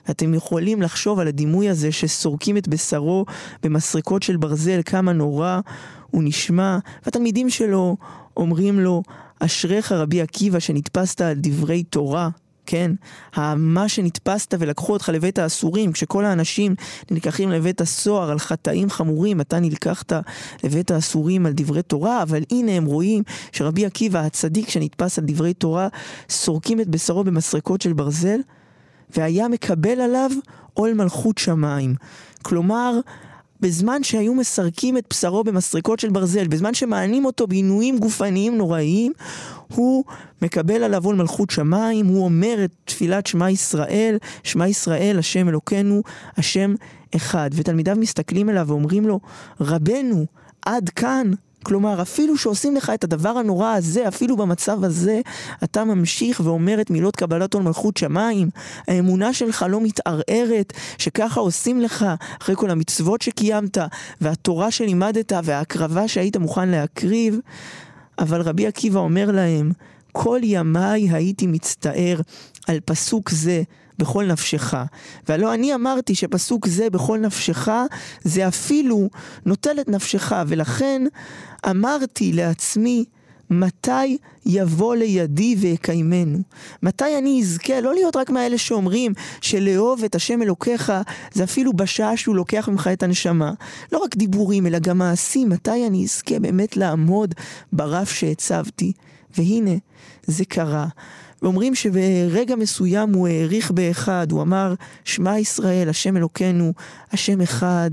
ואתם 0.08 0.34
יכולים 0.34 0.82
לחשוב 0.82 1.18
על 1.18 1.28
הדימוי 1.28 1.68
הזה 1.68 1.92
שסורקים 1.92 2.56
את 2.56 2.68
בשרו 2.68 3.24
במסרקות 3.62 4.22
של 4.22 4.36
ברזל, 4.36 4.80
כמה 4.84 5.12
נורא 5.12 5.60
הוא 6.10 6.22
נשמע, 6.24 6.78
והתלמידים 7.04 7.50
שלו 7.50 7.96
אומרים 8.36 8.80
לו, 8.80 9.02
אשריך 9.40 9.92
רבי 9.92 10.20
עקיבא 10.20 10.58
שנתפסת 10.58 11.20
על 11.20 11.34
דברי 11.36 11.82
תורה. 11.82 12.28
כן? 12.66 12.90
מה 13.56 13.88
שנתפסת 13.88 14.54
ולקחו 14.58 14.92
אותך 14.92 15.08
לבית 15.08 15.38
האסורים, 15.38 15.92
כשכל 15.92 16.24
האנשים 16.24 16.74
נלקחים 17.10 17.50
לבית 17.50 17.80
הסוהר 17.80 18.30
על 18.30 18.38
חטאים 18.38 18.90
חמורים, 18.90 19.40
אתה 19.40 19.60
נלקחת 19.60 20.12
לבית 20.64 20.90
האסורים 20.90 21.46
על 21.46 21.52
דברי 21.52 21.82
תורה, 21.82 22.22
אבל 22.22 22.42
הנה 22.50 22.72
הם 22.72 22.84
רואים 22.84 23.22
שרבי 23.52 23.86
עקיבא 23.86 24.20
הצדיק 24.20 24.68
שנתפס 24.68 25.18
על 25.18 25.24
דברי 25.26 25.54
תורה, 25.54 25.88
סורקים 26.28 26.80
את 26.80 26.88
בשרו 26.88 27.24
במסרקות 27.24 27.82
של 27.82 27.92
ברזל, 27.92 28.40
והיה 29.16 29.48
מקבל 29.48 30.00
עליו 30.00 30.30
עול 30.74 30.94
מלכות 30.94 31.38
שמיים. 31.38 31.94
כלומר, 32.42 33.00
בזמן 33.64 34.02
שהיו 34.02 34.34
מסרקים 34.34 34.98
את 34.98 35.04
בשרו 35.10 35.44
במסרקות 35.44 36.00
של 36.00 36.10
ברזל, 36.10 36.48
בזמן 36.48 36.74
שמענים 36.74 37.24
אותו 37.24 37.46
בעינויים 37.46 37.98
גופניים 37.98 38.58
נוראיים, 38.58 39.12
הוא 39.74 40.04
מקבל 40.42 40.82
עליו 40.82 41.04
עול 41.04 41.16
מלכות 41.16 41.50
שמיים, 41.50 42.06
הוא 42.06 42.24
אומר 42.24 42.64
את 42.64 42.70
תפילת 42.84 43.26
שמע 43.26 43.50
ישראל, 43.50 44.16
שמע 44.42 44.68
ישראל, 44.68 45.18
השם 45.18 45.48
אלוקינו, 45.48 46.02
השם 46.36 46.74
אחד. 47.16 47.50
ותלמידיו 47.52 47.96
מסתכלים 47.96 48.50
אליו 48.50 48.64
ואומרים 48.68 49.06
לו, 49.06 49.20
רבנו, 49.60 50.26
עד 50.66 50.88
כאן. 50.88 51.30
כלומר, 51.64 52.02
אפילו 52.02 52.36
שעושים 52.36 52.76
לך 52.76 52.90
את 52.94 53.04
הדבר 53.04 53.28
הנורא 53.28 53.74
הזה, 53.74 54.08
אפילו 54.08 54.36
במצב 54.36 54.84
הזה, 54.84 55.20
אתה 55.64 55.84
ממשיך 55.84 56.40
ואומר 56.44 56.80
את 56.80 56.90
מילות 56.90 57.16
קבלת 57.16 57.54
עול 57.54 57.62
מלכות 57.62 57.96
שמיים. 57.96 58.48
האמונה 58.88 59.32
שלך 59.32 59.66
לא 59.68 59.80
מתערערת, 59.80 60.72
שככה 60.98 61.40
עושים 61.40 61.80
לך 61.80 62.06
אחרי 62.42 62.56
כל 62.56 62.70
המצוות 62.70 63.22
שקיימת, 63.22 63.78
והתורה 64.20 64.70
שלימדת, 64.70 65.32
וההקרבה 65.44 66.08
שהיית 66.08 66.36
מוכן 66.36 66.68
להקריב. 66.68 67.38
אבל 68.18 68.40
רבי 68.40 68.66
עקיבא 68.66 68.98
אומר 68.98 69.30
להם, 69.30 69.72
כל 70.12 70.40
ימיי 70.42 71.10
הייתי 71.10 71.46
מצטער 71.46 72.20
על 72.66 72.80
פסוק 72.84 73.30
זה 73.30 73.62
בכל 73.98 74.24
נפשך. 74.24 74.74
והלא 75.28 75.54
אני 75.54 75.74
אמרתי 75.74 76.14
שפסוק 76.14 76.66
זה 76.66 76.90
בכל 76.90 77.18
נפשך, 77.18 77.68
זה 78.22 78.48
אפילו 78.48 79.08
נוטל 79.46 79.80
את 79.80 79.88
נפשך, 79.88 80.32
ולכן 80.48 81.02
אמרתי 81.70 82.32
לעצמי, 82.32 83.04
מתי 83.50 84.18
יבוא 84.46 84.94
לידי 84.94 85.56
ויקיימנו? 85.58 86.38
מתי 86.82 87.18
אני 87.18 87.40
אזכה 87.42 87.80
לא 87.80 87.94
להיות 87.94 88.16
רק 88.16 88.30
מאלה 88.30 88.58
שאומרים 88.58 89.12
שלאהוב 89.40 90.04
את 90.04 90.14
השם 90.14 90.42
אלוקיך 90.42 90.92
זה 91.32 91.44
אפילו 91.44 91.72
בשעה 91.72 92.16
שהוא 92.16 92.36
לוקח 92.36 92.68
ממך 92.68 92.90
את 92.92 93.02
הנשמה. 93.02 93.52
לא 93.92 93.98
רק 93.98 94.16
דיבורים 94.16 94.66
אלא 94.66 94.78
גם 94.78 94.98
מעשים, 94.98 95.48
מתי 95.48 95.86
אני 95.86 96.04
אזכה 96.04 96.38
באמת 96.38 96.76
לעמוד 96.76 97.34
ברף 97.72 98.12
שהצבתי? 98.12 98.92
והנה, 99.36 99.74
זה 100.26 100.44
קרה. 100.44 100.86
ואומרים 101.42 101.74
שברגע 101.74 102.56
מסוים 102.56 103.14
הוא 103.14 103.28
העריך 103.28 103.70
באחד, 103.70 104.32
הוא 104.32 104.42
אמר, 104.42 104.74
שמע 105.04 105.38
ישראל, 105.38 105.88
השם 105.88 106.16
אלוקינו, 106.16 106.72
השם 107.12 107.40
אחד, 107.40 107.90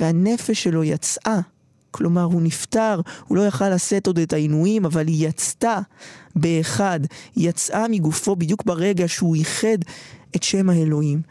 והנפש 0.00 0.62
שלו 0.62 0.84
יצאה. 0.84 1.40
כלומר, 1.90 2.22
הוא 2.22 2.42
נפטר, 2.42 3.00
הוא 3.26 3.36
לא 3.36 3.46
יכל 3.46 3.68
לשאת 3.68 4.06
עוד 4.06 4.18
את 4.18 4.32
העינויים, 4.32 4.84
אבל 4.84 5.06
היא 5.06 5.28
יצתה 5.28 5.78
באחד, 6.36 7.00
היא 7.36 7.48
יצאה 7.48 7.88
מגופו 7.88 8.36
בדיוק 8.36 8.64
ברגע 8.64 9.08
שהוא 9.08 9.36
איחד 9.36 9.78
את 10.36 10.42
שם 10.42 10.70
האלוהים. 10.70 11.22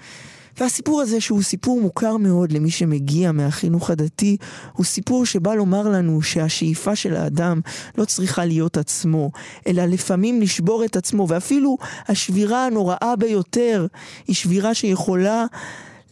והסיפור 0.59 1.01
הזה, 1.01 1.21
שהוא 1.21 1.41
סיפור 1.41 1.81
מוכר 1.81 2.17
מאוד 2.17 2.51
למי 2.51 2.71
שמגיע 2.71 3.31
מהחינוך 3.31 3.89
הדתי, 3.89 4.37
הוא 4.73 4.85
סיפור 4.85 5.25
שבא 5.25 5.53
לומר 5.53 5.89
לנו 5.89 6.21
שהשאיפה 6.21 6.95
של 6.95 7.15
האדם 7.15 7.61
לא 7.97 8.05
צריכה 8.05 8.45
להיות 8.45 8.77
עצמו, 8.77 9.31
אלא 9.67 9.85
לפעמים 9.85 10.41
לשבור 10.41 10.85
את 10.85 10.95
עצמו, 10.95 11.27
ואפילו 11.29 11.77
השבירה 12.07 12.65
הנוראה 12.65 13.15
ביותר 13.15 13.87
היא 14.27 14.35
שבירה 14.35 14.73
שיכולה 14.73 15.45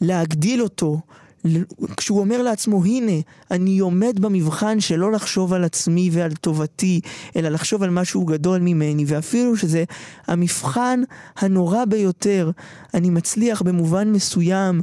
להגדיל 0.01 0.61
אותו, 0.61 0.99
כשהוא 1.97 2.19
אומר 2.19 2.41
לעצמו, 2.41 2.83
הנה, 2.83 3.21
אני 3.51 3.79
עומד 3.79 4.19
במבחן 4.19 4.79
שלא 4.79 5.11
לחשוב 5.11 5.53
על 5.53 5.63
עצמי 5.63 6.09
ועל 6.11 6.31
טובתי, 6.31 7.01
אלא 7.35 7.49
לחשוב 7.49 7.83
על 7.83 7.89
משהו 7.89 8.25
גדול 8.25 8.59
ממני, 8.59 9.03
ואפילו 9.07 9.57
שזה 9.57 9.83
המבחן 10.27 11.01
הנורא 11.37 11.85
ביותר, 11.85 12.51
אני 12.93 13.09
מצליח 13.09 13.61
במובן 13.61 14.11
מסוים 14.11 14.81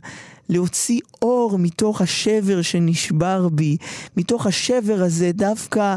להוציא 0.49 1.01
אור 1.23 1.59
מתוך 1.59 2.01
השבר 2.01 2.63
שנשבר 2.63 3.49
בי, 3.49 3.77
מתוך 4.17 4.47
השבר 4.47 5.03
הזה 5.03 5.31
דווקא 5.33 5.97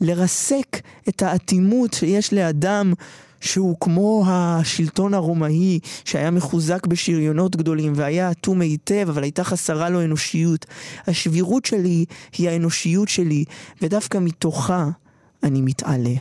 לרסק 0.00 0.80
את 1.08 1.22
האטימות 1.22 1.92
שיש 1.92 2.32
לאדם 2.32 2.92
שהוא 3.40 3.76
כמו 3.80 4.24
השלטון 4.26 5.14
הרומאי 5.14 5.78
שהיה 6.04 6.30
מחוזק 6.30 6.86
בשריונות 6.86 7.56
גדולים 7.56 7.92
והיה 7.96 8.30
אטום 8.30 8.60
היטב 8.60 9.06
אבל 9.08 9.22
הייתה 9.22 9.44
חסרה 9.44 9.88
לו 9.88 10.04
אנושיות. 10.04 10.66
השבירות 11.06 11.64
שלי 11.64 12.04
היא 12.38 12.48
האנושיות 12.48 13.08
שלי 13.08 13.44
ודווקא 13.82 14.18
מתוכה 14.18 14.88
אני 15.42 15.60
מתעלה. 15.62 16.14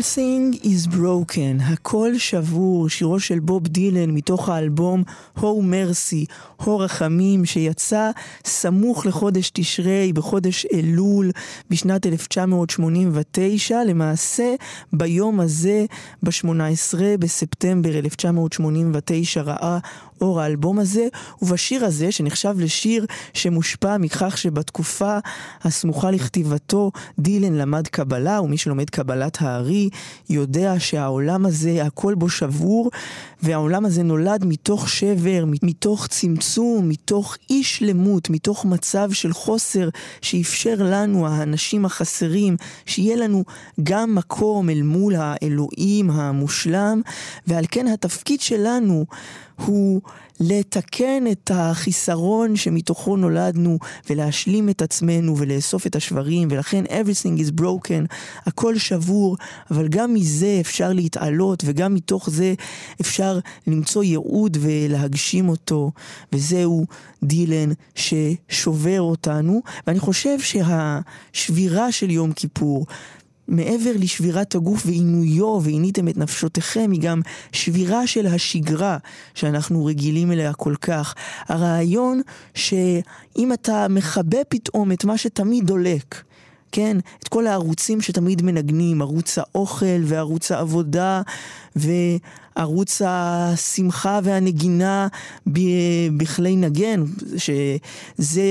Everything 0.00 0.64
is 0.64 0.86
broken, 0.96 1.62
הכל 1.62 2.18
שבור, 2.18 2.88
שירו 2.88 3.20
של 3.20 3.38
בוב 3.38 3.68
דילן 3.68 4.10
מתוך 4.10 4.48
האלבום 4.48 5.02
הו 5.36 5.62
מרסי, 5.62 6.24
הו 6.56 6.78
רחמים, 6.78 7.44
שיצא 7.44 8.10
סמוך 8.44 9.06
לחודש 9.06 9.50
תשרי, 9.54 10.12
בחודש 10.12 10.66
אלול, 10.72 11.30
בשנת 11.70 12.06
1989, 12.06 13.84
למעשה 13.84 14.54
ביום 14.92 15.40
הזה, 15.40 15.84
ב-18 16.22 16.98
בספטמבר 17.18 17.98
1989, 17.98 19.42
ראה 19.42 19.78
אור 20.20 20.40
האלבום 20.40 20.78
הזה, 20.78 21.08
ובשיר 21.42 21.84
הזה, 21.84 22.12
שנחשב 22.12 22.54
לשיר 22.58 23.06
שמושפע 23.32 23.96
מכך 23.98 24.38
שבתקופה 24.38 25.18
הסמוכה 25.62 26.10
לכתיבתו, 26.10 26.92
דילן 27.18 27.52
למד 27.52 27.88
קבלה, 27.88 28.40
ומי 28.40 28.58
שלומד 28.58 28.90
קבלת 28.90 29.38
הארי 29.40 29.88
יודע 30.30 30.74
שהעולם 30.78 31.46
הזה, 31.46 31.84
הכל 31.84 32.14
בו 32.14 32.28
שבור, 32.28 32.90
והעולם 33.42 33.84
הזה 33.84 34.02
נולד 34.02 34.44
מתוך 34.44 34.88
שבר, 34.88 35.44
מתוך 35.62 36.06
צמצום, 36.06 36.88
מתוך 36.88 37.36
אי 37.50 37.62
שלמות, 37.62 38.30
מתוך 38.30 38.64
מצב 38.64 39.12
של 39.12 39.32
חוסר 39.32 39.88
שאפשר 40.20 40.74
לנו, 40.78 41.26
האנשים 41.26 41.84
החסרים, 41.84 42.56
שיהיה 42.86 43.16
לנו 43.16 43.44
גם 43.82 44.14
מקום 44.14 44.70
אל 44.70 44.82
מול 44.82 45.14
האלוהים 45.18 46.10
המושלם, 46.10 47.00
ועל 47.46 47.64
כן 47.70 47.86
התפקיד 47.86 48.40
שלנו 48.40 49.06
הוא 49.64 50.00
לתקן 50.40 51.24
את 51.32 51.50
החיסרון 51.54 52.56
שמתוכו 52.56 53.16
נולדנו 53.16 53.78
ולהשלים 54.10 54.68
את 54.68 54.82
עצמנו 54.82 55.38
ולאסוף 55.38 55.86
את 55.86 55.96
השברים 55.96 56.48
ולכן 56.50 56.84
everything 56.84 57.40
is 57.40 57.60
broken, 57.60 58.14
הכל 58.46 58.78
שבור, 58.78 59.36
אבל 59.70 59.88
גם 59.88 60.14
מזה 60.14 60.58
אפשר 60.60 60.92
להתעלות 60.92 61.62
וגם 61.66 61.94
מתוך 61.94 62.30
זה 62.30 62.54
אפשר 63.00 63.38
למצוא 63.66 64.04
ייעוד 64.04 64.56
ולהגשים 64.60 65.48
אותו 65.48 65.90
וזהו 66.32 66.86
דילן 67.22 67.70
ששובר 67.94 69.00
אותנו. 69.00 69.62
ואני 69.86 69.98
חושב 69.98 70.40
שהשבירה 70.40 71.92
של 71.92 72.10
יום 72.10 72.32
כיפור 72.32 72.86
מעבר 73.50 73.90
לשבירת 73.98 74.54
הגוף 74.54 74.82
ועינויו 74.86 75.60
ועיניתם 75.62 76.08
את 76.08 76.16
נפשותיכם, 76.16 76.90
היא 76.92 77.00
גם 77.00 77.20
שבירה 77.52 78.06
של 78.06 78.26
השגרה 78.26 78.98
שאנחנו 79.34 79.84
רגילים 79.84 80.32
אליה 80.32 80.52
כל 80.52 80.74
כך. 80.80 81.14
הרעיון 81.48 82.20
שאם 82.54 83.52
אתה 83.52 83.86
מכבה 83.88 84.38
פתאום 84.48 84.92
את 84.92 85.04
מה 85.04 85.18
שתמיד 85.18 85.66
דולק, 85.66 86.22
כן? 86.72 86.96
את 87.22 87.28
כל 87.28 87.46
הערוצים 87.46 88.00
שתמיד 88.00 88.42
מנגנים, 88.42 89.02
ערוץ 89.02 89.38
האוכל 89.38 90.00
וערוץ 90.04 90.52
העבודה 90.52 91.22
וערוץ 91.76 93.02
השמחה 93.04 94.20
והנגינה 94.24 95.08
בכלי 96.16 96.56
נגן, 96.56 97.04
שזה 97.36 98.42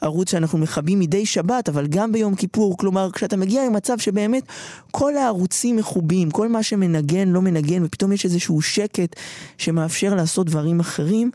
ערוץ 0.00 0.30
שאנחנו 0.30 0.58
מכבים 0.58 1.00
מדי 1.00 1.26
שבת, 1.26 1.68
אבל 1.68 1.86
גם 1.86 2.12
ביום 2.12 2.34
כיפור. 2.34 2.76
כלומר, 2.76 3.10
כשאתה 3.12 3.36
מגיע 3.36 3.66
למצב 3.66 3.98
שבאמת 3.98 4.44
כל 4.90 5.16
הערוצים 5.16 5.76
מכובים, 5.76 6.30
כל 6.30 6.48
מה 6.48 6.62
שמנגן 6.62 7.28
לא 7.28 7.42
מנגן, 7.42 7.84
ופתאום 7.84 8.12
יש 8.12 8.24
איזשהו 8.24 8.62
שקט 8.62 9.16
שמאפשר 9.58 10.14
לעשות 10.14 10.46
דברים 10.46 10.80
אחרים, 10.80 11.30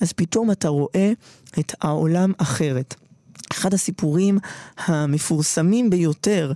אז 0.00 0.12
פתאום 0.12 0.50
אתה 0.50 0.68
רואה 0.68 1.12
את 1.58 1.74
העולם 1.80 2.32
אחרת. 2.38 3.01
אחד 3.52 3.74
הסיפורים 3.74 4.38
המפורסמים 4.86 5.90
ביותר 5.90 6.52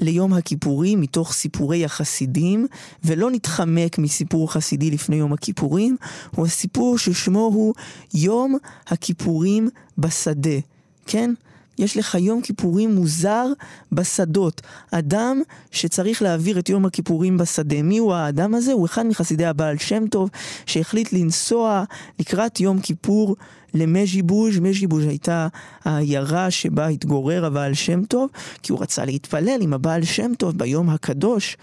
ליום 0.00 0.32
הכיפורים 0.32 1.00
מתוך 1.00 1.32
סיפורי 1.32 1.84
החסידים, 1.84 2.66
ולא 3.04 3.30
נתחמק 3.30 3.98
מסיפור 3.98 4.52
חסידי 4.52 4.90
לפני 4.90 5.16
יום 5.16 5.32
הכיפורים, 5.32 5.96
הוא 6.36 6.46
הסיפור 6.46 6.98
ששמו 6.98 7.50
הוא 7.54 7.74
יום 8.14 8.56
הכיפורים 8.86 9.68
בשדה, 9.98 10.58
כן? 11.06 11.34
יש 11.78 11.96
לך 11.96 12.14
יום 12.14 12.40
כיפורים 12.40 12.94
מוזר 12.94 13.46
בשדות. 13.92 14.62
אדם 14.90 15.42
שצריך 15.70 16.22
להעביר 16.22 16.58
את 16.58 16.68
יום 16.68 16.86
הכיפורים 16.86 17.38
בשדה. 17.38 17.82
מי 17.82 17.98
הוא 17.98 18.14
האדם 18.14 18.54
הזה? 18.54 18.72
הוא 18.72 18.86
אחד 18.86 19.06
מחסידי 19.06 19.44
הבעל 19.44 19.78
שם 19.78 20.06
טוב, 20.06 20.30
שהחליט 20.66 21.12
לנסוע 21.12 21.84
לקראת 22.18 22.60
יום 22.60 22.80
כיפור 22.80 23.36
למז'יבוז', 23.74 24.58
מז'יבוז' 24.58 25.04
הייתה 25.04 25.48
העיירה 25.84 26.50
שבה 26.50 26.86
התגורר 26.86 27.44
הבעל 27.44 27.74
שם 27.74 28.04
טוב, 28.04 28.30
כי 28.62 28.72
הוא 28.72 28.82
רצה 28.82 29.04
להתפלל 29.04 29.58
עם 29.62 29.74
הבעל 29.74 30.04
שם 30.04 30.34
טוב 30.38 30.58
ביום 30.58 30.90
הקדוש. 30.90 31.56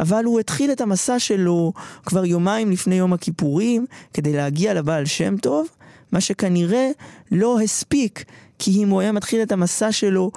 אבל 0.00 0.24
הוא 0.24 0.40
התחיל 0.40 0.72
את 0.72 0.80
המסע 0.80 1.18
שלו 1.18 1.72
כבר 2.06 2.24
יומיים 2.24 2.70
לפני 2.70 2.94
יום 2.94 3.12
הכיפורים, 3.12 3.86
כדי 4.14 4.32
להגיע 4.32 4.74
לבעל 4.74 5.04
שם 5.04 5.36
טוב, 5.36 5.68
מה 6.12 6.20
שכנראה 6.20 6.90
לא 7.32 7.60
הספיק, 7.60 8.24
כי 8.58 8.82
אם 8.82 8.88
הוא 8.88 9.00
היה 9.00 9.12
מתחיל 9.12 9.42
את 9.42 9.52
המסע 9.52 9.92
שלו 9.92 10.30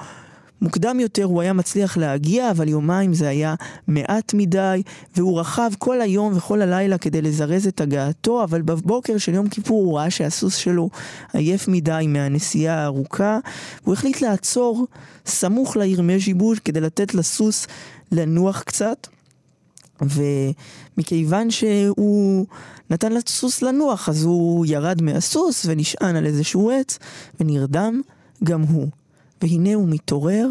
מוקדם 0.62 1.00
יותר 1.00 1.24
הוא 1.24 1.42
היה 1.42 1.54
מצליח 1.54 1.98
להגיע, 1.98 2.52
אבל 2.52 2.68
יומיים 2.68 3.14
זה 3.14 3.28
היה 3.28 3.56
מעט 3.88 4.34
מדי, 4.34 4.82
והוא 5.16 5.40
רכב 5.40 5.72
כל 5.78 6.02
היום 6.02 6.38
וכל 6.38 6.62
הלילה 6.62 6.98
כדי 6.98 7.22
לזרז 7.22 7.68
את 7.68 7.82
הגעתו, 7.82 8.44
אבל 8.44 8.62
בבוקר 8.62 9.18
של 9.18 9.34
יום 9.34 9.50
כיפור 9.50 9.86
הוא 9.86 9.98
ראה 10.00 10.10
שהסוס 10.10 10.56
שלו 10.56 10.90
עייף 11.34 11.68
מדי 11.68 12.06
מהנסיעה 12.08 12.76
הארוכה, 12.76 13.40
והוא 13.84 13.94
החליט 13.94 14.22
לעצור 14.22 14.88
סמוך 15.26 15.78
לעיר 15.78 16.02
מז'יבוש 16.02 16.60
כדי 16.60 16.82
לתת 16.82 17.14
לסוס 17.14 17.68
לנוח 18.12 18.62
קצת. 18.62 19.08
ומכיוון 20.02 21.52
שהוא 21.52 22.46
נתן 22.89 23.12
לסוס 23.13 23.62
לנוח, 23.62 24.10
אז 24.10 24.23
הוא 24.23 24.65
ירד 24.65 25.02
מהסוס 25.02 25.65
ונשען 25.65 26.15
על 26.15 26.25
איזשהו 26.25 26.71
עץ 26.71 26.99
ונרדם 27.39 28.02
גם 28.43 28.62
הוא. 28.62 28.88
והנה 29.41 29.73
הוא 29.73 29.88
מתעורר, 29.89 30.47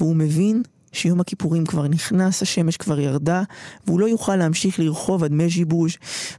והוא 0.00 0.16
מבין 0.16 0.62
שיום 0.92 1.20
הכיפורים 1.20 1.66
כבר 1.66 1.88
נכנס, 1.88 2.42
השמש 2.42 2.76
כבר 2.76 3.00
ירדה, 3.00 3.42
והוא 3.86 4.00
לא 4.00 4.08
יוכל 4.08 4.36
להמשיך 4.36 4.78
לרחוב 4.78 5.24
עד 5.24 5.32
מז'יבוז', 5.32 5.92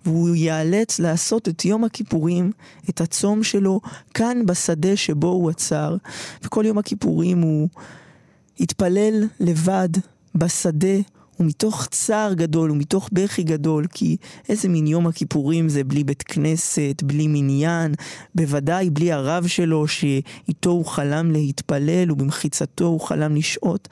והוא 0.06 0.36
ייאלץ 0.36 1.00
לעשות 1.00 1.50
את 1.50 1.66
יום 1.66 1.84
הכיפורים, 1.84 2.52
את 2.90 3.02
הצום 3.02 3.44
שלו, 3.44 3.82
כאן 4.14 4.46
בשדה 4.46 4.96
שבו 4.96 5.28
הוא 5.28 5.50
עצר. 5.50 5.96
וכל 6.44 6.66
יום 6.66 6.78
הכיפורים 6.78 7.42
הוא 7.42 7.70
התפלל 8.60 9.24
לבד, 9.40 9.90
בשדה, 10.36 10.98
ומתוך 11.40 11.88
צער 11.92 12.34
גדול 12.34 12.72
ומתוך 12.72 13.10
בכי 13.14 13.44
גדול, 13.44 13.88
כי 13.88 14.18
איזה 14.50 14.70
מין 14.70 14.88
יום 14.88 15.08
הכיפורים 15.08 15.70
זה 15.70 15.84
בלי 15.84 16.04
בית 16.04 16.24
כנסת, 16.24 17.04
בלי 17.04 17.28
מניין, 17.28 17.94
בוודאי 18.36 18.90
בלי 18.90 19.12
הרב 19.12 19.48
שלו 19.48 19.88
שאיתו 19.88 20.70
הוא 20.70 20.86
חלם 20.86 21.32
להתפלל 21.32 22.12
ובמחיצתו 22.12 22.86
הוא 22.86 23.02
חלם 23.02 23.36
לשהות. 23.36 23.88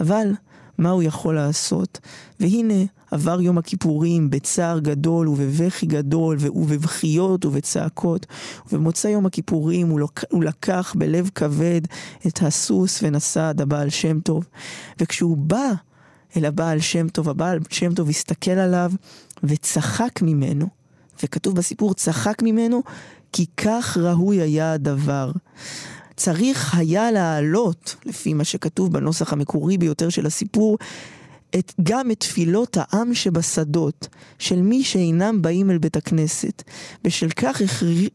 אבל 0.00 0.32
מה 0.78 0.90
הוא 0.90 1.02
יכול 1.02 1.34
לעשות? 1.34 2.00
והנה 2.40 2.84
עבר 3.10 3.40
יום 3.40 3.58
הכיפורים 3.58 4.30
בצער 4.30 4.78
גדול 4.78 5.28
ובבכי 5.28 5.86
גדול 5.86 6.36
ובבכיות 6.40 7.44
ובצעקות. 7.44 8.26
ובמוצא 8.72 9.08
יום 9.08 9.26
הכיפורים 9.26 9.88
הוא, 9.88 10.00
לוק, 10.00 10.24
הוא 10.30 10.44
לקח 10.44 10.94
בלב 10.98 11.30
כבד 11.34 11.80
את 12.26 12.42
הסוס 12.42 13.02
ונסע 13.02 13.48
עד 13.48 13.60
הבעל 13.60 13.90
שם 13.90 14.20
טוב. 14.20 14.46
וכשהוא 15.00 15.36
בא 15.36 15.72
אל 16.36 16.44
הבעל 16.44 16.80
שם 16.80 17.08
טוב. 17.08 17.28
הבעל 17.28 17.58
שם 17.70 17.94
טוב 17.94 18.08
הסתכל 18.08 18.50
עליו 18.50 18.92
וצחק 19.44 20.22
ממנו, 20.22 20.66
וכתוב 21.22 21.56
בסיפור 21.56 21.94
צחק 21.94 22.42
ממנו, 22.42 22.82
כי 23.32 23.46
כך 23.56 23.98
ראוי 24.00 24.40
היה 24.40 24.72
הדבר. 24.72 25.32
צריך 26.16 26.74
היה 26.74 27.10
להעלות, 27.10 27.96
לפי 28.04 28.34
מה 28.34 28.44
שכתוב 28.44 28.92
בנוסח 28.92 29.32
המקורי 29.32 29.78
ביותר 29.78 30.08
של 30.08 30.26
הסיפור, 30.26 30.78
את, 31.58 31.72
גם 31.82 32.10
את 32.10 32.20
תפילות 32.20 32.76
העם 32.80 33.14
שבשדות, 33.14 34.08
של 34.38 34.62
מי 34.62 34.84
שאינם 34.84 35.42
באים 35.42 35.70
אל 35.70 35.78
בית 35.78 35.96
הכנסת. 35.96 36.62
בשל 37.04 37.28
כך 37.28 37.62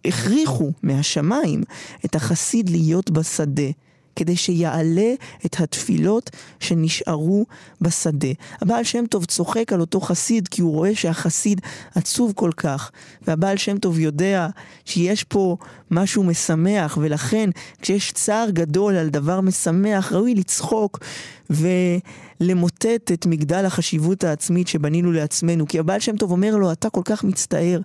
הכריחו 0.05 0.71
מהשמיים 0.83 1.63
את 2.05 2.15
החסיד 2.15 2.69
להיות 2.69 3.11
בשדה. 3.11 3.71
כדי 4.15 4.35
שיעלה 4.35 5.13
את 5.45 5.59
התפילות 5.59 6.29
שנשארו 6.59 7.45
בשדה. 7.81 8.27
הבעל 8.61 8.83
שם 8.83 9.05
טוב 9.05 9.25
צוחק 9.25 9.73
על 9.73 9.81
אותו 9.81 10.01
חסיד 10.01 10.47
כי 10.47 10.61
הוא 10.61 10.71
רואה 10.71 10.95
שהחסיד 10.95 11.61
עצוב 11.95 12.33
כל 12.35 12.51
כך, 12.57 12.91
והבעל 13.27 13.57
שם 13.57 13.77
טוב 13.77 13.99
יודע 13.99 14.47
שיש 14.85 15.23
פה 15.23 15.57
משהו 15.91 16.23
משמח, 16.23 16.97
ולכן 17.01 17.49
כשיש 17.81 18.11
צער 18.11 18.49
גדול 18.49 18.95
על 18.95 19.09
דבר 19.09 19.41
משמח, 19.41 20.13
ראוי 20.13 20.35
לצחוק 20.35 20.99
ולמוטט 22.41 23.11
את 23.13 23.25
מגדל 23.25 23.65
החשיבות 23.65 24.23
העצמית 24.23 24.67
שבנינו 24.67 25.11
לעצמנו. 25.11 25.67
כי 25.67 25.79
הבעל 25.79 25.99
שם 25.99 26.17
טוב 26.17 26.31
אומר 26.31 26.55
לו, 26.55 26.71
אתה 26.71 26.89
כל 26.89 27.01
כך 27.05 27.23
מצטער, 27.23 27.81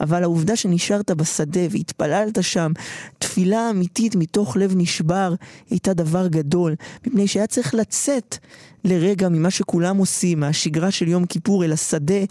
אבל 0.00 0.22
העובדה 0.22 0.56
שנשארת 0.56 1.10
בשדה 1.10 1.60
והתפללת 1.70 2.42
שם, 2.42 2.72
תפילה 3.18 3.70
אמיתית 3.70 4.16
מתוך 4.16 4.56
לב 4.56 4.72
נשבר, 4.76 5.34
הייתה 5.70 5.94
דבר 5.94 6.26
גדול, 6.26 6.74
מפני 7.06 7.28
שהיה 7.28 7.46
צריך 7.46 7.74
לצאת 7.74 8.36
לרגע 8.84 9.28
ממה 9.28 9.50
שכולם 9.50 9.96
עושים, 9.96 10.40
מהשגרה 10.40 10.90
של 10.90 11.08
יום 11.08 11.26
כיפור 11.26 11.64
אל 11.64 11.72
השדה, 11.72 12.24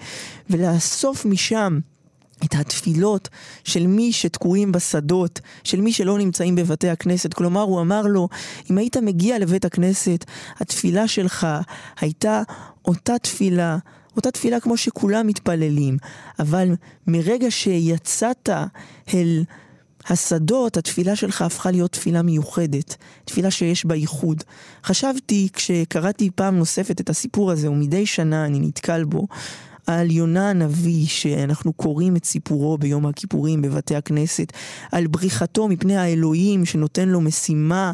ולאסוף 0.49 1.25
משם 1.25 1.79
את 2.45 2.55
התפילות 2.55 3.29
של 3.63 3.87
מי 3.87 4.13
שתקועים 4.13 4.71
בשדות, 4.71 5.39
של 5.63 5.81
מי 5.81 5.93
שלא 5.93 6.17
נמצאים 6.17 6.55
בבתי 6.55 6.89
הכנסת. 6.89 7.33
כלומר, 7.33 7.61
הוא 7.61 7.81
אמר 7.81 8.01
לו, 8.01 8.29
אם 8.71 8.77
היית 8.77 8.97
מגיע 8.97 9.39
לבית 9.39 9.65
הכנסת, 9.65 10.25
התפילה 10.57 11.07
שלך 11.07 11.47
הייתה 11.99 12.41
אותה 12.85 13.17
תפילה, 13.17 13.77
אותה 14.15 14.31
תפילה 14.31 14.59
כמו 14.59 14.77
שכולם 14.77 15.27
מתפללים, 15.27 15.97
אבל 16.39 16.75
מרגע 17.07 17.51
שיצאת 17.51 18.49
אל 19.13 19.43
השדות, 20.09 20.77
התפילה 20.77 21.15
שלך 21.15 21.41
הפכה 21.41 21.71
להיות 21.71 21.91
תפילה 21.91 22.21
מיוחדת, 22.21 22.95
תפילה 23.25 23.51
שיש 23.51 23.85
בה 23.85 23.95
ייחוד. 23.95 24.43
חשבתי, 24.83 25.47
כשקראתי 25.53 26.29
פעם 26.35 26.57
נוספת 26.57 27.01
את 27.01 27.09
הסיפור 27.09 27.51
הזה, 27.51 27.71
ומדי 27.71 28.05
שנה 28.05 28.45
אני 28.45 28.59
נתקל 28.59 29.03
בו, 29.03 29.27
על 29.87 30.11
יונה 30.11 30.49
הנביא, 30.49 31.07
שאנחנו 31.07 31.73
קוראים 31.73 32.15
את 32.15 32.25
סיפורו 32.25 32.77
ביום 32.77 33.05
הכיפורים 33.05 33.61
בבתי 33.61 33.95
הכנסת, 33.95 34.53
על 34.91 35.07
בריחתו 35.07 35.67
מפני 35.67 35.97
האלוהים 35.97 36.65
שנותן 36.65 37.09
לו 37.09 37.21
משימה 37.21 37.91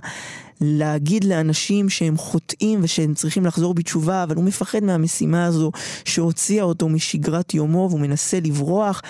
להגיד 0.62 1.24
לאנשים 1.24 1.90
שהם 1.90 2.18
חוטאים 2.18 2.80
ושהם 2.84 3.14
צריכים 3.14 3.46
לחזור 3.46 3.74
בתשובה, 3.74 4.24
אבל 4.24 4.36
הוא 4.36 4.44
מפחד 4.44 4.84
מהמשימה 4.84 5.46
הזו 5.46 5.72
שהוציאה 6.06 6.64
אותו 6.64 6.90
משגרת 6.90 7.54
יומו 7.54 7.88
והוא 7.90 8.00
מנסה 8.00 8.40
לברוח, 8.40 9.02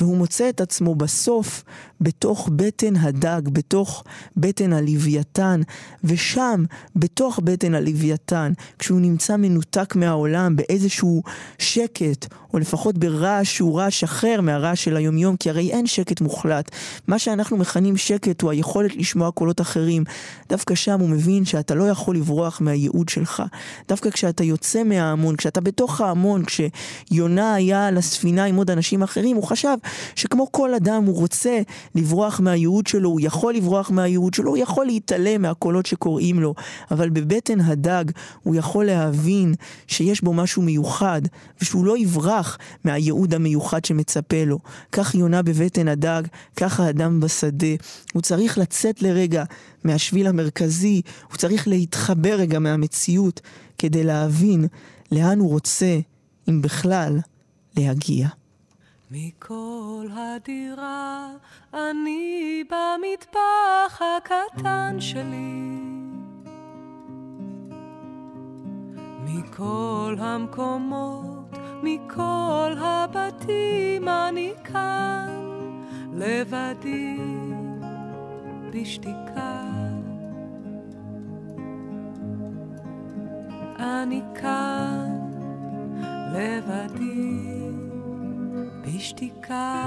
והוא 0.00 0.16
מוצא 0.16 0.48
את 0.48 0.60
עצמו 0.60 0.94
בסוף 0.94 1.64
בתוך 2.00 2.48
בטן 2.56 2.96
הדג, 2.96 3.42
בתוך 3.44 4.04
בטן 4.36 4.72
הלוויתן, 4.72 5.60
ושם, 6.04 6.64
בתוך 6.96 7.40
בטן 7.44 7.74
הלוויתן, 7.74 8.52
כשהוא 8.78 9.00
נמצא 9.00 9.36
מנותק 9.36 9.94
מהעולם 9.96 10.56
באיזשהו 10.56 11.22
שקט, 11.58 12.26
או 12.54 12.58
לפחות 12.58 12.98
ברעש 12.98 13.56
שהוא 13.56 13.78
רעש 13.78 14.04
אחר 14.04 14.40
מהרעש 14.40 14.84
של 14.84 14.96
היומיום, 14.96 15.36
כי 15.36 15.50
הרי 15.50 15.70
אין 15.70 15.86
שקט 15.86 16.20
מוחלט. 16.20 16.70
מה 17.06 17.18
שאנחנו 17.18 17.56
מכנים 17.56 17.96
שקט 17.96 18.42
הוא 18.42 18.50
היכולת 18.50 18.96
לשמוע 18.96 19.30
קולות 19.30 19.60
אחרים. 19.60 20.04
דווקא 20.48 20.74
שם 20.74 21.00
הוא 21.00 21.08
מבין 21.08 21.44
שאתה 21.44 21.74
לא 21.74 21.84
יכול 21.84 22.16
לברוח 22.16 22.60
מהייעוד 22.60 23.08
שלך. 23.08 23.42
דווקא 23.88 24.10
כשאתה 24.10 24.44
יוצא 24.44 24.84
מההמון, 24.84 25.36
כשאתה 25.36 25.60
בתוך 25.60 26.00
ההמון, 26.00 26.42
כשיונה 26.44 27.54
היה 27.54 27.86
על 27.86 27.96
הספינה 27.96 28.44
עם 28.44 28.56
עוד 28.56 28.70
אנשים 28.70 29.02
אחרים, 29.02 29.36
הוא 29.36 29.44
חשב 29.44 29.76
שכמו 30.14 30.52
כל 30.52 30.74
אדם 30.74 31.04
הוא 31.04 31.16
רוצה 31.16 31.60
לברוח 31.94 32.40
מהייעוד 32.40 32.86
שלו, 32.86 33.08
הוא 33.08 33.20
יכול 33.22 33.54
לברוח 33.54 33.90
מהייעוד 33.90 34.34
שלו, 34.34 34.50
הוא 34.50 34.58
יכול 34.58 34.86
להתעלם 34.86 35.42
מהקולות 35.42 35.86
שקוראים 35.86 36.40
לו, 36.40 36.54
אבל 36.90 37.10
בבטן 37.10 37.60
הדג 37.60 38.04
הוא 38.42 38.54
יכול 38.54 38.84
להבין 38.84 39.54
שיש 39.86 40.22
בו 40.22 40.32
משהו 40.32 40.62
מיוחד, 40.62 41.22
ושהוא 41.60 41.84
לא 41.84 41.98
יברח 41.98 42.58
מהייעוד 42.84 43.34
המיוחד 43.34 43.84
שמצפה 43.84 44.44
לו. 44.44 44.58
כך 44.92 45.14
יונה 45.14 45.42
בבטן 45.42 45.88
הדג, 45.88 46.22
כך 46.56 46.80
האדם 46.80 47.20
בשדה. 47.20 47.66
הוא 48.12 48.22
צריך 48.22 48.58
לצאת 48.58 49.02
לרגע 49.02 49.44
מהשביל 49.84 50.26
המרכזי, 50.26 51.02
הוא 51.28 51.36
צריך 51.36 51.68
להתחבר 51.68 52.34
רגע 52.34 52.58
מהמציאות 52.58 53.40
כדי 53.78 54.04
להבין 54.04 54.66
לאן 55.12 55.38
הוא 55.38 55.48
רוצה, 55.48 55.98
אם 56.48 56.62
בכלל, 56.62 57.18
להגיע. 57.76 58.28
מכל 59.14 60.06
הדירה 60.16 61.28
אני 61.74 62.64
במטבח 62.64 64.00
הקטן 64.16 64.96
שלי. 65.00 65.78
מכל 69.24 70.16
המקומות, 70.18 71.58
מכל 71.82 72.72
הבתים 72.78 74.08
אני 74.08 74.52
כאן 74.64 75.30
לבדי 76.12 77.16
בשתיקה. 78.72 79.62
אני 83.78 84.20
כאן 84.34 85.30
לבדי 86.34 87.61
בשתיקה. 88.82 89.82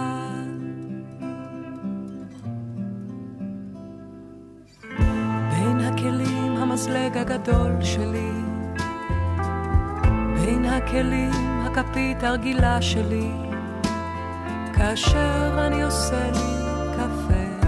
בין 5.51 5.79
הכלים 5.79 6.57
המזלג 6.57 7.17
הגדול 7.17 7.71
שלי, 7.81 8.31
בין 10.35 10.65
הכלים 10.65 11.31
הכפית 11.65 12.23
הרגילה 12.23 12.81
שלי, 12.81 13.31
כאשר 14.73 15.65
אני 15.67 15.83
עושה 15.83 16.31
לי 16.31 16.55
קפה, 16.95 17.67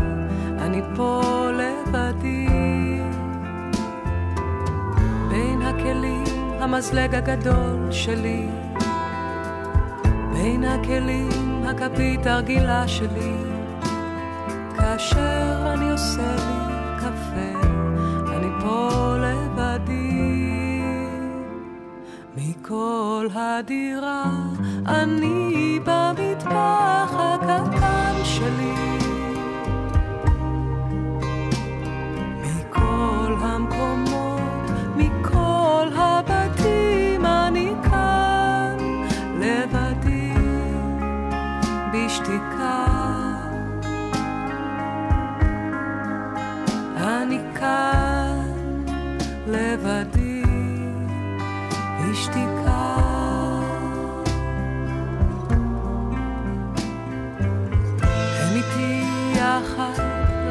אני 0.60 0.82
פה 0.96 1.22
לבדי. 1.54 2.48
בין 5.30 5.62
הכלים 5.62 6.24
המזלג 6.60 7.16
הגדול 7.16 7.92
שלי, 7.92 8.48
בין 10.60 10.66
הכלים 10.66 11.64
הכפית 11.66 12.26
הרגילה 12.26 12.88
שלי, 12.88 13.34
כאשר 14.78 15.74
אני 15.74 15.92
עושה 15.92 16.36
לי 16.36 17.00
קפה, 17.00 17.68
אני 18.36 18.48
פה 18.62 19.16
לבדי. 19.18 20.82
מכל 22.38 23.28
הדירה 23.36 24.24
אני 24.88 25.80
במטבח 25.86 27.14
הקטן 27.14 28.16
שלי. 28.24 28.98
מכל 32.42 33.36
המקומות, 33.42 34.07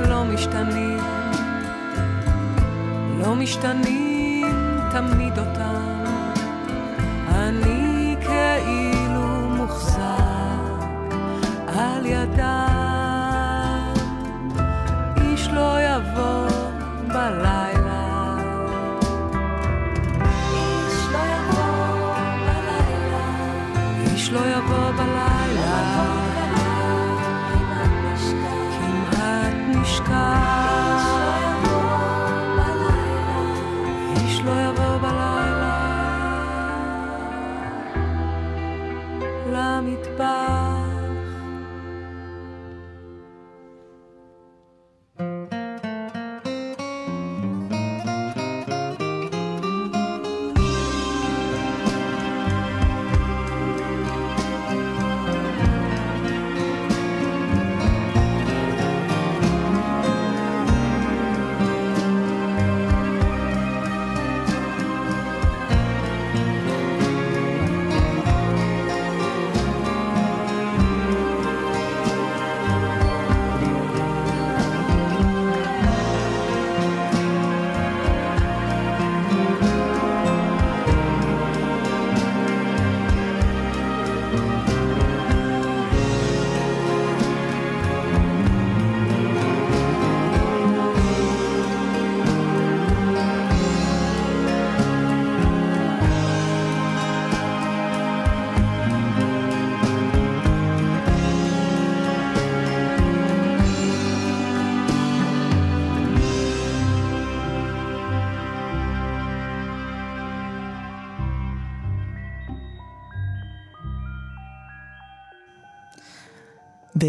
לא 0.08 0.24
לא 3.18 3.34
משתנים 3.34 4.44
תמיד 4.90 5.38
אותם. 5.38 5.75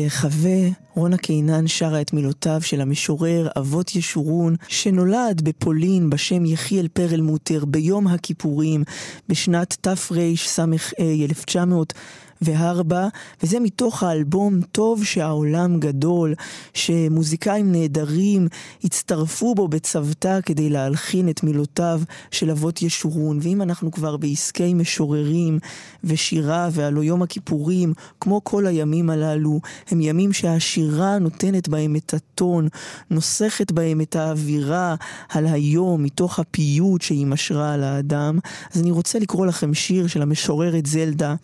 בחווה 0.05 0.69
רונה 0.95 1.17
קינן 1.17 1.67
שרה 1.67 2.01
את 2.01 2.13
מילותיו 2.13 2.61
של 2.61 2.81
המשורר 2.81 3.47
אבות 3.57 3.95
ישורון, 3.95 4.55
שנולד 4.67 5.41
בפולין 5.43 6.09
בשם 6.09 6.45
יחיאל 6.45 6.87
פרל 6.93 7.21
מוטר 7.21 7.65
ביום 7.65 8.07
הכיפורים 8.07 8.83
בשנת 9.29 9.77
תרס"ה 9.81 10.65
1900. 10.99 11.93
וארבע, 12.41 13.07
וזה 13.43 13.59
מתוך 13.59 14.03
האלבום 14.03 14.61
טוב 14.61 15.03
שהעולם 15.03 15.79
גדול, 15.79 16.33
שמוזיקאים 16.73 17.71
נהדרים 17.71 18.47
הצטרפו 18.83 19.55
בו 19.55 19.67
בצוותא 19.67 20.39
כדי 20.45 20.69
להלחין 20.69 21.29
את 21.29 21.43
מילותיו 21.43 22.01
של 22.31 22.51
אבות 22.51 22.81
ישורון. 22.81 23.39
ואם 23.41 23.61
אנחנו 23.61 23.91
כבר 23.91 24.17
בעסקי 24.17 24.73
משוררים 24.73 25.59
ושירה 26.03 26.69
והלוא 26.71 27.03
יום 27.03 27.21
הכיפורים, 27.21 27.93
כמו 28.19 28.41
כל 28.43 28.67
הימים 28.67 29.09
הללו, 29.09 29.61
הם 29.91 30.01
ימים 30.01 30.33
שהשירה 30.33 31.19
נותנת 31.19 31.69
בהם 31.69 31.95
את 31.95 32.13
הטון, 32.13 32.67
נוסכת 33.11 33.71
בהם 33.71 34.01
את 34.01 34.15
האווירה 34.15 34.95
על 35.29 35.47
היום, 35.47 36.03
מתוך 36.03 36.39
הפיוט 36.39 37.01
שהיא 37.01 37.27
משרה 37.27 37.73
על 37.73 37.83
האדם. 37.83 38.39
אז 38.73 38.81
אני 38.81 38.91
רוצה 38.91 39.19
לקרוא 39.19 39.45
לכם 39.45 39.73
שיר 39.73 40.07
של 40.07 40.21
המשוררת 40.21 40.85
זלדה, 40.85 41.35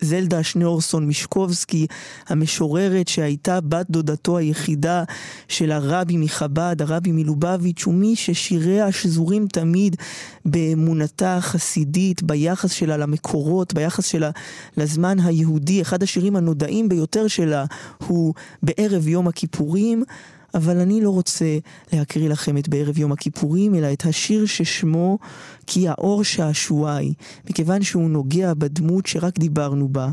זלדה 0.00 0.42
שניאורסון 0.42 1.06
מישקובסקי, 1.06 1.86
המשוררת 2.28 3.08
שהייתה 3.08 3.60
בת 3.60 3.90
דודתו 3.90 4.38
היחידה 4.38 5.04
של 5.48 5.72
הרבי 5.72 6.16
מחב"ד, 6.16 6.76
הרבי 6.82 7.12
מלובביץ', 7.12 7.86
ומי 7.86 8.16
ששיריה 8.16 8.92
שזורים 8.92 9.46
תמיד 9.46 9.96
באמונתה 10.44 11.36
החסידית, 11.36 12.22
ביחס 12.22 12.72
שלה 12.72 12.96
למקורות, 12.96 13.74
ביחס 13.74 14.06
שלה 14.06 14.30
לזמן 14.76 15.20
היהודי. 15.20 15.82
אחד 15.82 16.02
השירים 16.02 16.36
הנודעים 16.36 16.88
ביותר 16.88 17.26
שלה 17.26 17.64
הוא 18.06 18.34
בערב 18.62 19.08
יום 19.08 19.28
הכיפורים. 19.28 20.04
אבל 20.54 20.80
אני 20.80 21.00
לא 21.00 21.10
רוצה 21.10 21.58
להקריא 21.92 22.28
לכם 22.28 22.58
את 22.58 22.68
בערב 22.68 22.98
יום 22.98 23.12
הכיפורים, 23.12 23.74
אלא 23.74 23.92
את 23.92 24.06
השיר 24.06 24.46
ששמו 24.46 25.18
כי 25.66 25.88
האור 25.88 26.24
שעשועי, 26.24 27.14
מכיוון 27.50 27.82
שהוא 27.82 28.10
נוגע 28.10 28.54
בדמות 28.54 29.06
שרק 29.06 29.38
דיברנו 29.38 29.88
בה, 29.88 30.10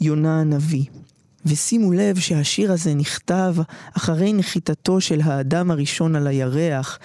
יונה 0.00 0.40
הנביא. 0.40 0.84
ושימו 1.46 1.92
לב 1.92 2.18
שהשיר 2.18 2.72
הזה 2.72 2.94
נכתב 2.94 3.54
אחרי 3.96 4.32
נחיתתו 4.32 5.00
של 5.00 5.20
האדם 5.24 5.70
הראשון 5.70 6.16
על 6.16 6.26
הירח, 6.26 6.98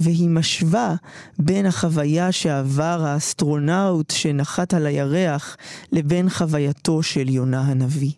והיא 0.00 0.28
משווה 0.28 0.94
בין 1.38 1.66
החוויה 1.66 2.32
שעבר 2.32 3.04
האסטרונאוט 3.04 4.10
שנחת 4.10 4.74
על 4.74 4.86
הירח, 4.86 5.56
לבין 5.92 6.30
חווייתו 6.30 7.02
של 7.02 7.28
יונה 7.28 7.60
הנביא. 7.60 8.12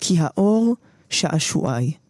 כי 0.00 0.16
האור 0.18 0.76
שעשועי. 1.10 2.05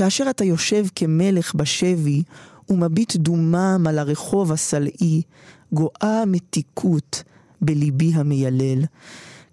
כאשר 0.00 0.30
אתה 0.30 0.44
יושב 0.44 0.84
כמלך 0.94 1.54
בשבי 1.54 2.22
ומביט 2.68 3.16
דומם 3.16 3.86
על 3.88 3.98
הרחוב 3.98 4.52
הסלעי, 4.52 5.22
גואה 5.72 6.24
מתיקות 6.26 7.22
בליבי 7.60 8.12
המיילל. 8.14 8.84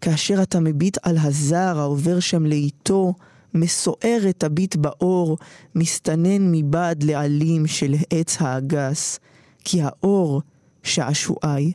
כאשר 0.02 0.42
אתה 0.42 0.60
מביט 0.60 0.98
על 1.04 1.18
הזר 1.18 1.80
העובר 1.80 2.20
שם 2.20 2.46
לאיתו, 2.46 3.14
מסוער 3.54 4.20
את 4.30 4.44
הביט 4.44 4.76
באור, 4.76 5.38
מסתנן 5.76 6.52
מבעד 6.52 7.04
לעלים 7.04 7.68
של 7.68 7.96
עץ 8.10 8.38
האגס. 8.40 9.20
כי 9.64 9.82
האור 9.82 10.42
שעשועי. 10.84 11.72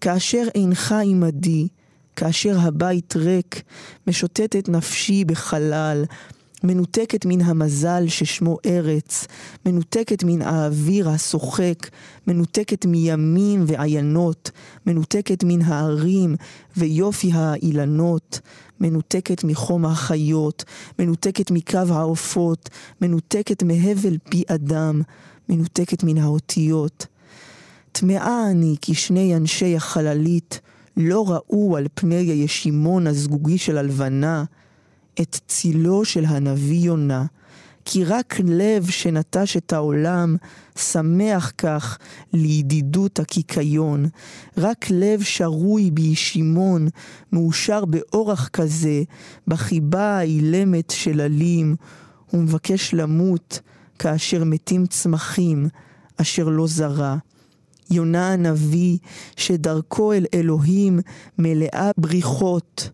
כאשר 0.00 0.42
אינך 0.54 0.94
עמדי, 1.04 1.68
כאשר 2.16 2.58
הבית 2.60 3.16
ריק, 3.16 3.62
משוטטת 4.06 4.68
נפשי 4.68 5.24
בחלל, 5.24 6.04
מנותקת 6.64 7.26
מן 7.26 7.40
המזל 7.40 8.04
ששמו 8.08 8.58
ארץ, 8.66 9.26
מנותקת 9.66 10.24
מן 10.24 10.42
האוויר 10.42 11.08
השוחק, 11.08 11.90
מנותקת 12.26 12.86
מימים 12.86 13.64
ועיינות, 13.66 14.50
מנותקת 14.86 15.44
מן 15.44 15.62
הערים 15.62 16.36
ויופי 16.76 17.30
האילנות, 17.32 18.40
מנותקת 18.80 19.44
מחום 19.44 19.84
החיות, 19.84 20.64
מנותקת 20.98 21.50
מקו 21.50 21.78
העופות, 21.88 22.70
מנותקת 23.00 23.62
מהבל 23.62 24.18
פי 24.30 24.42
אדם, 24.46 25.02
מנותקת 25.48 26.04
מן 26.04 26.18
האותיות. 26.18 27.06
טמאה 27.92 28.50
אני 28.50 28.76
כי 28.80 28.94
שני 28.94 29.36
אנשי 29.36 29.76
החללית 29.76 30.60
לא 30.96 31.30
ראו 31.30 31.76
על 31.76 31.86
פני 31.94 32.14
הישימון 32.14 33.06
הזגוגי 33.06 33.58
של 33.58 33.78
הלבנה, 33.78 34.44
את 35.20 35.40
צילו 35.48 36.04
של 36.04 36.24
הנביא 36.24 36.86
יונה, 36.86 37.24
כי 37.84 38.04
רק 38.04 38.40
לב 38.44 38.90
שנטש 38.90 39.56
את 39.56 39.72
העולם, 39.72 40.36
שמח 40.78 41.52
כך 41.58 41.98
לידידות 42.32 43.18
הקיקיון. 43.18 44.06
רק 44.58 44.86
לב 44.90 45.22
שרוי 45.22 45.90
בישימון, 45.90 46.88
מאושר 47.32 47.84
באורח 47.84 48.48
כזה, 48.48 49.02
בחיבה 49.48 50.18
האילמת 50.18 50.90
של 50.90 51.20
עלים, 51.20 51.76
ומבקש 52.32 52.94
למות 52.94 53.60
כאשר 53.98 54.44
מתים 54.44 54.86
צמחים, 54.86 55.68
אשר 56.16 56.48
לא 56.48 56.66
זרע. 56.66 57.16
יונה 57.90 58.32
הנביא, 58.32 58.98
שדרכו 59.36 60.12
אל 60.12 60.26
אלוהים 60.34 61.00
מלאה 61.38 61.90
בריחות, 61.96 62.90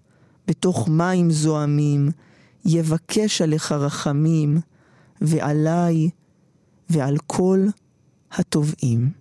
בתוך 0.51 0.89
מים 0.89 1.31
זועמים, 1.31 2.11
יבקש 2.65 3.43
עליך 3.43 3.73
רחמים, 3.73 4.61
ועליי 5.21 6.11
ועל 6.91 7.17
כל 7.27 7.67
הטובעים. 8.33 9.20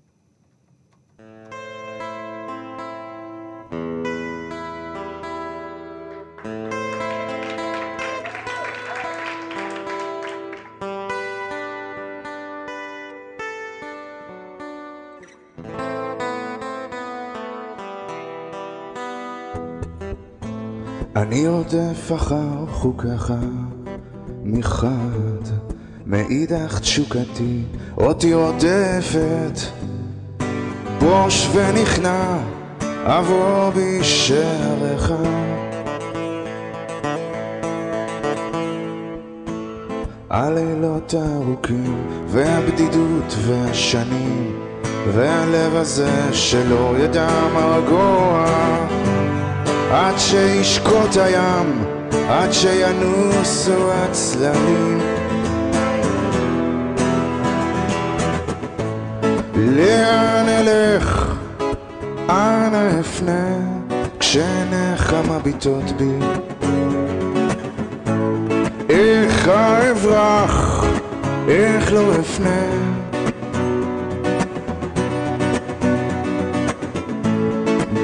אני 21.39 21.47
עודף 21.47 22.11
אחר 22.15 22.65
חוקיך 22.71 23.33
מחד, 24.43 25.43
מאידך 26.05 26.79
תשוקתי 26.79 27.63
אותי 27.97 28.31
עודפת, 28.31 29.59
בוש 30.99 31.49
ונכנע 31.53 32.37
אבוא 32.83 33.71
בשעריך. 33.75 35.13
הלילות 40.29 41.13
הארוכים 41.13 42.07
והבדידות 42.27 43.35
והשנים 43.47 44.59
והלב 45.13 45.75
הזה 45.75 46.33
שלא 46.33 46.93
ידע 46.97 47.29
מרגוע 47.53 48.45
עד 49.91 50.17
שישקוט 50.17 51.17
הים, 51.17 51.83
עד 52.29 52.51
שינוסו 52.53 53.91
הצללים. 53.93 54.99
לאן 59.55 60.45
אלך, 60.47 61.33
אנה 62.29 62.99
אפנה, 62.99 63.57
כשעיניך 64.19 65.15
מביטות 65.29 65.91
בי? 65.97 66.17
איך 68.89 69.47
אברח, 69.47 70.85
איך 71.47 71.93
לא 71.93 72.11
אפנה? 72.19 72.89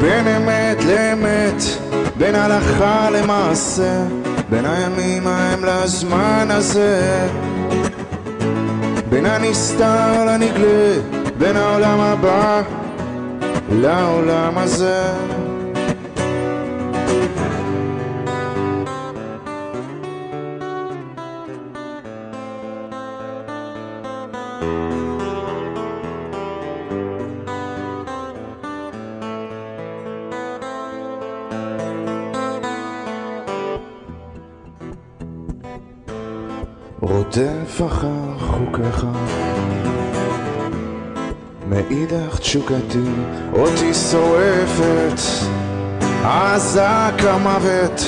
בין 0.01 0.27
אמת 0.27 0.83
לאמת, 0.83 1.74
בין 2.18 2.36
הלכה 2.36 3.09
למעשה, 3.09 4.03
בין 4.49 4.66
הימים 4.66 5.28
ההם 5.28 5.66
לזמן 5.66 6.47
הזה, 6.49 7.28
בין 9.09 9.26
הנסתר 9.26 10.26
לנגלה, 10.26 10.95
בין 11.38 11.55
העולם 11.57 11.99
הבא 11.99 12.61
לעולם 13.72 14.57
הזה. 14.57 15.03
רודף 37.38 37.81
אחר 37.86 38.38
חוקיך. 38.39 39.05
מאידך 41.69 42.39
תשוקתי 42.39 43.09
אותי 43.53 43.93
שורפת. 43.93 45.19
אזעק 46.23 47.23
המוות 47.23 48.01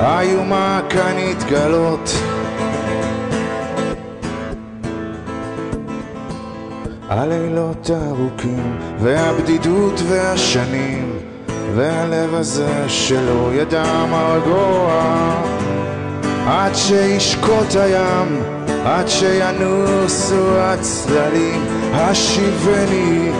איומה 0.00 0.80
כאן 0.88 1.16
התגלות. 1.30 2.10
הלילות 7.08 7.90
הארוכים 7.90 8.78
והבדידות 8.98 10.00
והשנים 10.08 11.18
והלב 11.74 12.34
הזה 12.34 12.88
שלא 12.88 13.50
ידע 13.54 14.04
מרגוע 14.10 15.02
עד 16.46 16.74
שישקוט 16.74 17.76
הים 17.76 18.57
עד 18.88 19.08
שינוסו 19.08 20.58
הצללים 20.58 21.66
השיבני. 21.92 23.30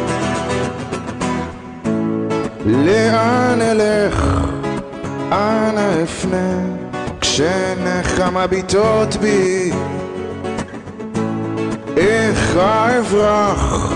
לאן 2.66 3.58
אלך, 3.62 4.24
אנה 5.32 6.02
אפנה. 6.02 6.60
כשעיניך 7.20 8.20
מביטות 8.20 9.16
בי. 9.16 9.72
איך 11.96 12.56
אברח, 12.56 13.92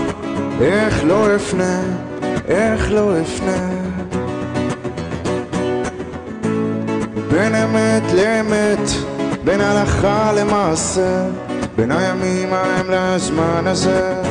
איך 0.61 1.03
לא 1.03 1.35
אפנה, 1.35 1.81
איך 2.47 2.91
לא 2.91 3.11
אפנה? 3.21 3.69
בין 7.31 7.55
אמת 7.55 8.03
לאמת, 8.13 9.02
בין 9.43 9.61
הלכה 9.61 10.31
למעשה 10.33 11.25
בין 11.75 11.91
הימים 11.91 12.53
ההם 12.53 12.85
לזמן 12.89 13.67
הזה. 13.67 14.21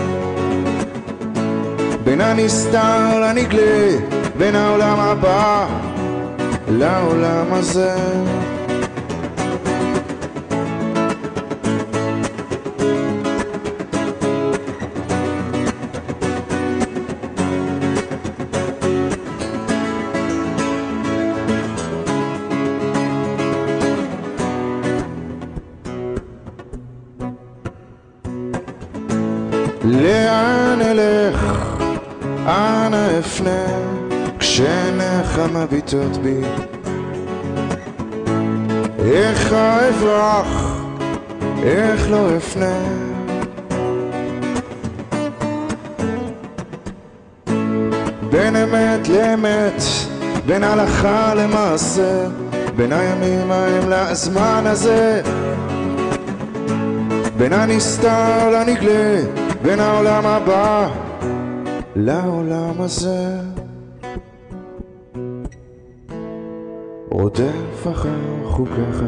בין 2.05 2.21
הנסתר 2.21 3.21
לנגלה 3.21 3.99
בין 4.39 4.57
העולם 4.57 5.01
הבא 5.01 5.67
לעולם 6.69 7.47
הזה 7.53 7.97
לאן 29.85 30.79
אלך, 30.81 31.67
אנה 32.47 33.19
אפנה, 33.19 33.67
כשעיניך 34.39 35.41
מביטות 35.55 36.17
בי. 36.17 36.41
איך 38.99 39.53
אברח, 39.53 40.77
איך 41.63 42.11
לא 42.11 42.37
אפנה. 42.37 42.79
בין 48.31 48.57
אמת 48.57 49.09
לאמת, 49.09 49.83
בין 50.47 50.65
הלכה 50.65 51.35
למעשה, 51.35 52.27
בין 52.77 52.93
הימים 52.93 53.51
ההם 53.51 53.89
לזמן 53.89 54.63
הזה. 54.67 55.23
בין 57.37 57.53
הנסתר 57.53 58.51
לנגלה, 58.51 59.42
בין 59.63 59.81
העולם 59.81 60.27
הבא 60.27 60.89
לעולם 61.97 62.81
הזה. 62.81 63.41
רודף 67.11 67.87
אחר 67.93 68.45
חוקיך 68.45 69.03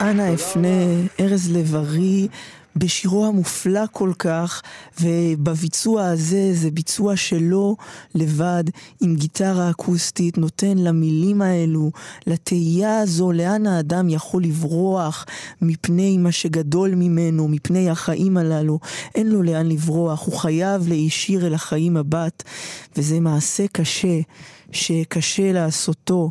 אנא 0.00 0.34
אפנה, 0.34 0.68
ארז 1.20 1.56
לב-ארי, 1.56 2.28
בשירו 2.76 3.26
המופלא 3.26 3.84
כל 3.92 4.12
כך, 4.18 4.62
ובביצוע 5.00 6.06
הזה, 6.06 6.50
זה 6.54 6.70
ביצוע 6.70 7.16
שלו 7.16 7.76
לבד, 8.14 8.64
עם 9.00 9.16
גיטרה 9.16 9.70
אקוסטית, 9.70 10.38
נותן 10.38 10.78
למילים 10.78 11.42
האלו, 11.42 11.90
לתהייה 12.26 12.98
הזו, 12.98 13.32
לאן 13.32 13.66
האדם 13.66 14.08
יכול 14.08 14.42
לברוח 14.42 15.26
מפני 15.62 16.18
מה 16.18 16.32
שגדול 16.32 16.94
ממנו, 16.94 17.48
מפני 17.48 17.90
החיים 17.90 18.36
הללו. 18.36 18.78
אין 19.14 19.28
לו 19.28 19.42
לאן 19.42 19.66
לברוח, 19.68 20.26
הוא 20.26 20.38
חייב 20.38 20.88
להישיר 20.88 21.46
אל 21.46 21.54
החיים 21.54 21.96
הבת, 21.96 22.42
וזה 22.96 23.20
מעשה 23.20 23.66
קשה. 23.72 24.20
שקשה 24.72 25.52
לעשותו, 25.52 26.30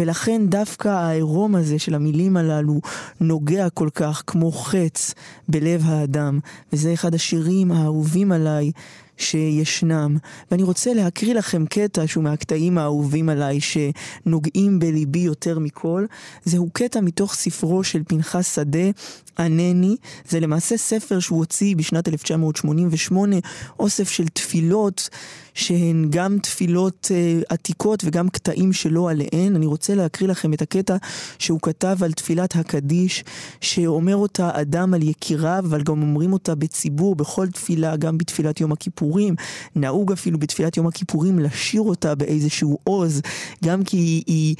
ולכן 0.00 0.42
דווקא 0.48 0.88
העירום 0.88 1.54
הזה 1.54 1.78
של 1.78 1.94
המילים 1.94 2.36
הללו 2.36 2.80
נוגע 3.20 3.70
כל 3.70 3.88
כך 3.94 4.22
כמו 4.26 4.52
חץ 4.52 5.14
בלב 5.48 5.82
האדם, 5.84 6.38
וזה 6.72 6.92
אחד 6.92 7.14
השירים 7.14 7.72
האהובים 7.72 8.32
עליי 8.32 8.70
שישנם. 9.16 10.16
ואני 10.50 10.62
רוצה 10.62 10.94
להקריא 10.94 11.34
לכם 11.34 11.66
קטע 11.66 12.06
שהוא 12.06 12.24
מהקטעים 12.24 12.78
האהובים 12.78 13.28
עליי 13.28 13.58
שנוגעים 13.60 14.78
בליבי 14.78 15.18
יותר 15.18 15.58
מכל. 15.58 16.06
זהו 16.44 16.68
קטע 16.72 17.00
מתוך 17.00 17.34
ספרו 17.34 17.84
של 17.84 18.02
פנחס 18.08 18.54
שדה, 18.54 18.90
ענני. 19.38 19.96
זה 20.28 20.40
למעשה 20.40 20.76
ספר 20.76 21.20
שהוא 21.20 21.38
הוציא 21.38 21.76
בשנת 21.76 22.08
1988, 22.08 23.36
אוסף 23.78 24.10
של 24.10 24.28
תפילות. 24.28 25.08
שהן 25.54 26.06
גם 26.10 26.38
תפילות 26.38 27.10
uh, 27.10 27.44
עתיקות 27.48 28.02
וגם 28.04 28.28
קטעים 28.28 28.72
שלו 28.72 29.08
עליהן. 29.08 29.56
אני 29.56 29.66
רוצה 29.66 29.94
להקריא 29.94 30.28
לכם 30.28 30.52
את 30.52 30.62
הקטע 30.62 30.96
שהוא 31.38 31.60
כתב 31.62 31.96
על 32.02 32.12
תפילת 32.12 32.56
הקדיש, 32.56 33.24
שאומר 33.60 34.16
אותה 34.16 34.50
אדם 34.52 34.94
על 34.94 35.02
יקיריו, 35.02 35.64
אבל 35.68 35.82
גם 35.82 36.02
אומרים 36.02 36.32
אותה 36.32 36.54
בציבור, 36.54 37.16
בכל 37.16 37.46
תפילה, 37.48 37.96
גם 37.96 38.18
בתפילת 38.18 38.60
יום 38.60 38.72
הכיפורים. 39.04 39.34
נהוג 39.76 40.12
אפילו 40.12 40.38
בתפילת 40.38 40.76
יום 40.76 40.86
הכיפורים 40.86 41.38
לשיר 41.38 41.80
אותה 41.80 42.14
באיזשהו 42.14 42.78
עוז, 42.84 43.22
גם 43.64 43.84
כי 43.84 43.96
היא... 43.96 44.24
היא 44.26 44.56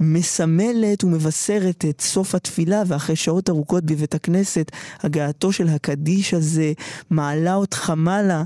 מסמלת 0.00 1.04
ומבשרת 1.04 1.84
את 1.90 2.00
סוף 2.00 2.34
התפילה, 2.34 2.82
ואחרי 2.86 3.16
שעות 3.16 3.50
ארוכות 3.50 3.84
בבית 3.84 4.14
הכנסת, 4.14 4.70
הגעתו 5.02 5.52
של 5.52 5.68
הקדיש 5.68 6.34
הזה 6.34 6.72
מעלה 7.10 7.54
אותך 7.54 7.92
מעלה. 7.96 8.42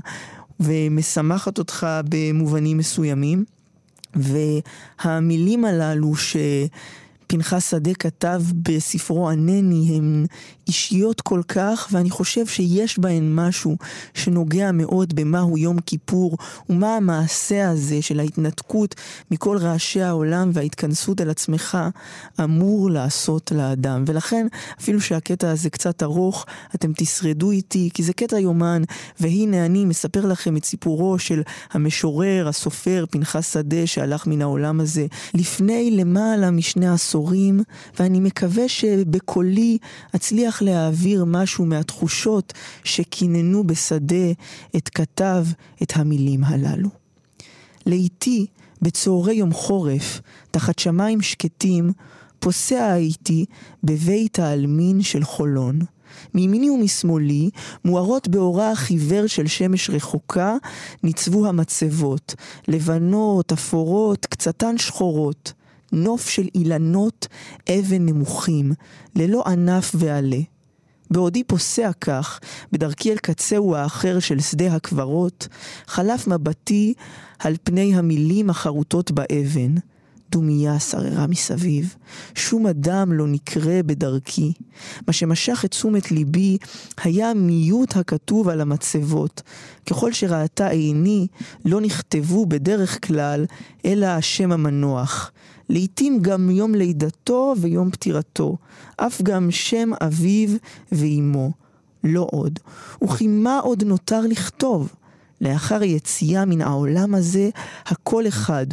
ומשמחת 0.59 1.57
אותך 1.57 1.87
במובנים 2.09 2.77
מסוימים. 2.77 3.45
והמילים 4.15 5.65
הללו 5.65 6.15
ש... 6.15 6.37
פנחס 7.27 7.71
שדה 7.71 7.93
כתב 7.93 8.41
בספרו 8.63 9.29
ענני 9.29 9.97
הן 9.97 10.25
אישיות 10.67 11.21
כל 11.21 11.41
כך, 11.47 11.87
ואני 11.91 12.09
חושב 12.09 12.45
שיש 12.45 12.99
בהן 12.99 13.35
משהו 13.35 13.77
שנוגע 14.13 14.71
מאוד 14.71 15.15
במהו 15.15 15.57
יום 15.57 15.79
כיפור, 15.79 16.37
ומה 16.69 16.95
המעשה 16.95 17.69
הזה 17.69 18.01
של 18.01 18.19
ההתנתקות 18.19 18.95
מכל 19.31 19.57
רעשי 19.57 20.01
העולם 20.01 20.49
וההתכנסות 20.53 21.21
אל 21.21 21.29
עצמך 21.29 21.77
אמור 22.43 22.89
לעשות 22.89 23.51
לאדם. 23.55 24.03
ולכן, 24.07 24.47
אפילו 24.79 25.01
שהקטע 25.01 25.51
הזה 25.51 25.69
קצת 25.69 26.03
ארוך, 26.03 26.45
אתם 26.75 26.91
תשרדו 26.97 27.51
איתי, 27.51 27.89
כי 27.93 28.03
זה 28.03 28.13
קטע 28.13 28.39
יומן, 28.39 28.81
והנה 29.19 29.65
אני 29.65 29.85
מספר 29.85 30.25
לכם 30.25 30.57
את 30.57 30.65
סיפורו 30.65 31.19
של 31.19 31.41
המשורר, 31.71 32.47
הסופר, 32.47 33.05
פנחס 33.09 33.53
שדה, 33.53 33.87
שהלך 33.87 34.27
מן 34.27 34.41
העולם 34.41 34.79
הזה 34.79 35.05
לפני 35.33 35.91
למעלה 35.91 36.51
משני 36.51 36.87
עשורים. 36.87 37.63
ואני 37.99 38.19
מקווה 38.19 38.69
שבקולי 38.69 39.77
אצליח 40.15 40.52
להעביר 40.61 41.25
משהו 41.25 41.65
מהתחושות 41.65 42.53
שקיננו 42.83 43.63
בשדה 43.63 44.31
את 44.75 44.89
כתב 44.89 45.45
את 45.83 45.91
המילים 45.95 46.43
הללו. 46.43 46.89
לאיתי, 47.85 48.45
בצהרי 48.81 49.33
יום 49.33 49.53
חורף, 49.53 50.21
תחת 50.51 50.79
שמיים 50.79 51.21
שקטים, 51.21 51.91
פוסע 52.39 52.91
הייתי 52.91 53.45
בבית 53.83 54.39
העלמין 54.39 55.01
של 55.01 55.23
חולון. 55.23 55.79
מימיני 56.33 56.69
ומשמאלי, 56.69 57.49
מוארות 57.85 58.27
באורה 58.27 58.71
החיוור 58.71 59.27
של 59.27 59.47
שמש 59.47 59.89
רחוקה, 59.89 60.55
ניצבו 61.03 61.47
המצבות, 61.47 62.35
לבנות, 62.67 63.51
אפורות, 63.51 64.25
קצתן 64.25 64.77
שחורות. 64.77 65.53
נוף 65.93 66.29
של 66.29 66.47
אילנות 66.55 67.27
אבן 67.69 68.05
נמוכים, 68.05 68.71
ללא 69.15 69.43
ענף 69.47 69.91
ועלה. 69.95 70.39
בעודי 71.11 71.43
פוסע 71.43 71.91
כך, 72.01 72.39
בדרכי 72.71 73.11
אל 73.11 73.17
קצהו 73.17 73.75
האחר 73.75 74.19
של 74.19 74.39
שדה 74.39 74.75
הקברות, 74.75 75.47
חלף 75.87 76.27
מבטי 76.27 76.93
על 77.39 77.55
פני 77.63 77.95
המילים 77.95 78.49
החרוטות 78.49 79.11
באבן. 79.11 79.75
דומייה 80.33 80.79
שררה 80.79 81.27
מסביב, 81.27 81.95
שום 82.35 82.67
אדם 82.67 83.13
לא 83.13 83.27
נקרה 83.27 83.83
בדרכי. 83.85 84.53
מה 85.07 85.13
שמשך 85.13 85.65
את 85.65 85.69
תשומת 85.71 86.11
ליבי 86.11 86.57
היה 87.03 87.29
המיעוט 87.29 87.97
הכתוב 87.97 88.49
על 88.49 88.61
המצבות. 88.61 89.41
ככל 89.89 90.11
שראתה 90.11 90.67
עיני, 90.67 91.27
לא 91.65 91.81
נכתבו 91.81 92.45
בדרך 92.45 93.07
כלל, 93.07 93.45
אלא 93.85 94.05
השם 94.05 94.51
המנוח. 94.51 95.31
לעתים 95.69 96.19
גם 96.21 96.49
יום 96.49 96.75
לידתו 96.75 97.53
ויום 97.57 97.91
פטירתו, 97.91 98.57
אף 98.97 99.21
גם 99.21 99.51
שם 99.51 99.89
אביו 100.01 100.49
ואימו. 100.91 101.51
לא 102.03 102.27
עוד. 102.31 102.59
וכי 103.03 103.27
מה 103.27 103.59
עוד 103.59 103.83
נותר 103.83 104.21
לכתוב? 104.21 104.93
לאחר 105.41 105.83
יציאה 105.83 106.45
מן 106.45 106.61
העולם 106.61 107.15
הזה, 107.15 107.49
הכל 107.85 108.27
אחד, 108.27 108.65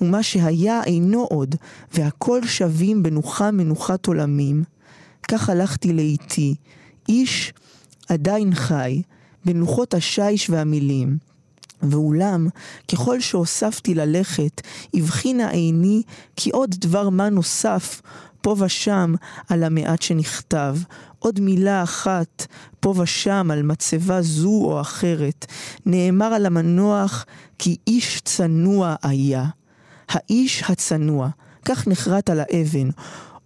ומה 0.00 0.22
שהיה 0.22 0.84
אינו 0.84 1.22
עוד, 1.22 1.54
והכל 1.94 2.46
שווים 2.46 3.02
בנוחה 3.02 3.50
מנוחת 3.50 4.06
עולמים. 4.06 4.64
כך 5.28 5.48
הלכתי 5.48 5.92
לאיתי, 5.92 6.54
איש 7.08 7.52
עדיין 8.08 8.54
חי, 8.54 9.02
בנוחות 9.44 9.94
השיש 9.94 10.50
והמילים. 10.50 11.18
ואולם, 11.82 12.48
ככל 12.92 13.20
שהוספתי 13.20 13.94
ללכת, 13.94 14.60
הבחינה 14.94 15.50
עיני 15.50 16.02
כי 16.36 16.50
עוד 16.50 16.74
דבר 16.78 17.08
מה 17.08 17.28
נוסף 17.28 18.02
פה 18.40 18.56
ושם 18.58 19.14
על 19.48 19.64
המעט 19.64 20.02
שנכתב, 20.02 20.76
עוד 21.18 21.40
מילה 21.40 21.82
אחת 21.82 22.46
פה 22.80 22.94
ושם 22.96 23.50
על 23.52 23.62
מצבה 23.62 24.22
זו 24.22 24.60
או 24.64 24.80
אחרת, 24.80 25.46
נאמר 25.86 26.26
על 26.26 26.46
המנוח 26.46 27.24
כי 27.58 27.76
איש 27.86 28.20
צנוע 28.24 28.94
היה. 29.02 29.44
האיש 30.10 30.62
הצנוע, 30.68 31.28
כך 31.64 31.88
נחרט 31.88 32.30
על 32.30 32.40
האבן, 32.40 32.88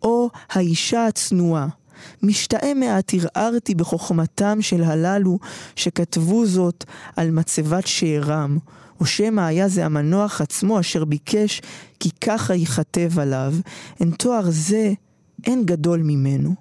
או 0.03 0.31
האישה 0.51 1.07
הצנועה. 1.07 1.67
משתאה 2.23 2.75
מעט 2.75 3.13
ערערתי 3.15 3.75
בחוכמתם 3.75 4.63
של 4.63 4.85
הללו 4.85 5.39
שכתבו 5.77 6.47
זאת 6.47 6.85
על 7.17 7.31
מצבת 7.31 7.87
שארם, 7.87 8.59
או 9.01 9.07
שמא 9.07 9.41
היה 9.41 9.69
זה 9.69 9.85
המנוח 9.85 10.41
עצמו 10.41 10.81
אשר 10.81 11.05
ביקש 11.05 11.61
כי 12.01 12.11
ככה 12.21 12.55
ייכתב 12.55 13.19
עליו, 13.19 13.55
אין 14.01 14.11
תואר 14.11 14.45
זה 14.49 14.93
אין 15.47 15.65
גדול 15.65 16.01
ממנו. 16.03 16.55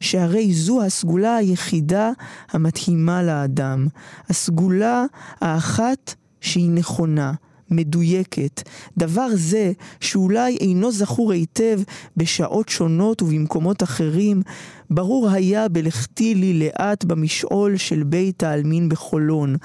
שהרי 0.00 0.54
זו 0.54 0.82
הסגולה 0.82 1.36
היחידה 1.36 2.10
המתאימה 2.50 3.22
לאדם, 3.22 3.86
הסגולה 4.28 5.04
האחת 5.40 6.14
שהיא 6.40 6.70
נכונה, 6.70 7.32
מדויקת. 7.70 8.62
דבר 8.98 9.28
זה, 9.34 9.72
שאולי 10.00 10.56
אינו 10.56 10.92
זכור 10.92 11.32
היטב 11.32 11.80
בשעות 12.16 12.68
שונות 12.68 13.22
ובמקומות 13.22 13.82
אחרים, 13.82 14.42
ברור 14.90 15.30
היה 15.30 15.68
בלכתי 15.68 16.34
לי 16.34 16.58
לאט 16.58 17.04
במשעול 17.04 17.76
של 17.76 18.02
בית 18.02 18.42
העלמין 18.42 18.88
בחולון, 18.88 19.56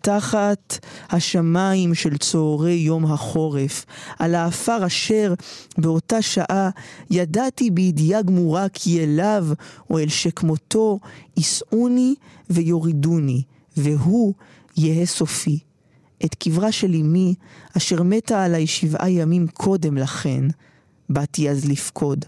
תחת 0.00 0.78
השמיים 1.10 1.94
של 1.94 2.16
צהרי 2.16 2.72
יום 2.72 3.12
החורף, 3.12 3.86
על 4.18 4.34
האפר 4.34 4.86
אשר 4.86 5.34
באותה 5.78 6.22
שעה 6.22 6.70
ידעתי 7.10 7.70
בידיעה 7.70 8.22
גמורה 8.22 8.68
כי 8.68 9.04
אליו 9.04 9.46
או 9.90 9.98
אל 9.98 10.08
שכמותו 10.08 10.98
יישאוני 11.36 12.14
ויורידוני, 12.50 13.42
והוא 13.76 14.34
יהא 14.76 15.06
סופי. 15.06 15.69
את 16.24 16.34
קברה 16.34 16.72
של 16.72 16.94
אמי, 16.94 17.34
אשר 17.76 18.02
מתה 18.02 18.44
עליי 18.44 18.66
שבעה 18.66 19.10
ימים 19.10 19.46
קודם 19.48 19.96
לכן, 19.96 20.44
באתי 21.08 21.50
אז 21.50 21.68
לפקוד. 21.68 22.24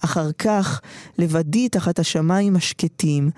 אחר 0.00 0.32
כך, 0.32 0.80
לבדי 1.18 1.68
תחת 1.68 1.98
השמיים 1.98 2.56
השקטים, 2.56 3.30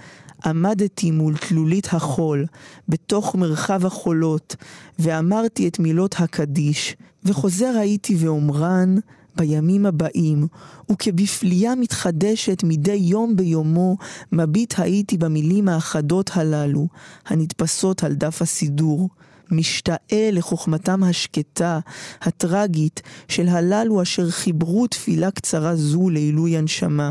עמדתי 0.45 1.11
מול 1.11 1.37
תלולית 1.37 1.89
החול, 1.93 2.47
בתוך 2.89 3.35
מרחב 3.35 3.87
החולות, 3.87 4.57
ואמרתי 4.99 5.69
את 5.69 5.79
מילות 5.79 6.15
הקדיש, 6.19 6.97
וחוזר 7.25 7.73
הייתי 7.79 8.17
ואומרן 8.19 8.97
בימים 9.37 9.87
הבאים, 9.87 10.47
וכבפליאה 10.93 11.75
מתחדשת 11.75 12.63
מדי 12.65 12.93
יום 12.93 13.37
ביומו, 13.37 13.97
מביט 14.33 14.75
הייתי 14.79 15.19
במילים 15.19 15.69
האחדות 15.69 16.31
הללו, 16.35 16.89
הנתפסות 17.27 18.05
על 18.05 18.15
דף 18.15 18.43
הסידור. 18.43 19.09
משתאה 19.51 20.31
לחוכמתם 20.33 21.03
השקטה, 21.05 21.79
הטרגית, 22.23 23.03
של 23.29 23.49
הללו 23.49 24.03
אשר 24.03 24.31
חיברו 24.31 24.87
תפילה 24.87 25.31
קצרה 25.31 25.77
זו 25.77 26.11
לעילוי 26.11 26.57
הנשמה. 26.57 27.11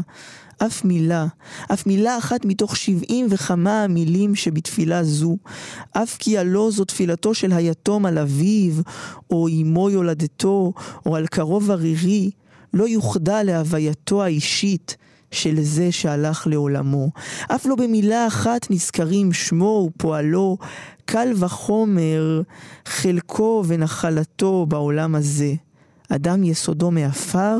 אף 0.66 0.86
מילה, 0.86 1.26
אף 1.74 1.88
מילה 1.88 2.18
אחת 2.18 2.46
מתוך 2.46 2.78
שבעים 2.78 3.28
וכמה 3.30 3.84
המילים 3.84 4.36
שבתפילה 4.36 5.04
זו, 5.04 5.38
אף 5.92 6.18
כי 6.20 6.38
הלא 6.38 6.70
זו 6.72 6.86
תפילתו 6.86 7.34
של 7.34 7.52
היתום 7.52 8.06
על 8.06 8.18
אביו, 8.18 8.74
או 9.30 9.48
אמו 9.48 9.90
יולדתו, 9.90 10.74
או 11.06 11.16
על 11.16 11.28
קרוב 11.28 11.72
ערירי, 11.72 12.32
לא 12.74 12.88
יוחדה 12.88 13.44
להווייתו 13.44 14.24
האישית, 14.24 14.98
של 15.32 15.62
זה 15.62 15.92
שהלך 15.92 16.48
לעולמו. 16.48 17.10
אף 17.48 17.66
לא 17.66 17.76
במילה 17.76 18.28
אחת 18.28 18.68
נזכרים 18.70 19.34
שמו 19.34 19.90
ופועלו, 19.90 20.58
קל 21.06 21.34
וחומר 21.36 22.42
חלקו 22.86 23.64
ונחלתו 23.68 24.66
בעולם 24.66 25.16
הזה. 25.16 25.54
אדם 26.10 26.44
יסודו 26.44 26.92
מעפר 26.92 27.58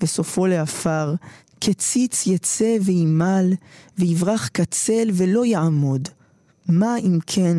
וסופו 0.00 0.46
לעפר, 0.46 1.14
כציץ 1.60 2.26
יצא 2.26 2.76
וימל, 2.82 3.52
ויברח 3.98 4.50
כצל 4.54 5.08
ולא 5.12 5.44
יעמוד. 5.44 6.08
מה 6.68 6.96
אם 6.98 7.18
כן 7.26 7.56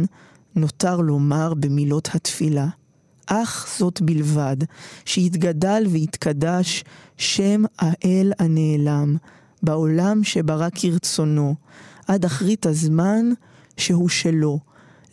נותר 0.55 0.97
לומר 0.97 1.53
במילות 1.53 2.09
התפילה? 2.13 2.67
אך 3.25 3.75
זאת 3.79 4.01
בלבד, 4.01 4.57
שיתגדל 5.05 5.83
ויתקדש 5.89 6.83
שם 7.17 7.63
האל 7.79 8.33
הנעלם, 8.39 9.17
בעולם 9.65 10.23
שברא 10.23 10.67
כרצונו, 10.75 11.55
עד 12.07 12.25
אחרית 12.25 12.65
הזמן 12.65 13.25
שהוא 13.77 14.09
שלו, 14.09 14.59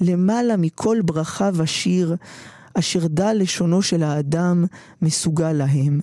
למעלה 0.00 0.56
מכל 0.56 0.98
ברכה 1.04 1.50
ושיר, 1.54 2.16
אשר 2.74 3.06
דל 3.06 3.36
לשונו 3.38 3.82
של 3.82 4.02
האדם 4.02 4.64
מסוגל 5.02 5.52
להם. 5.52 6.00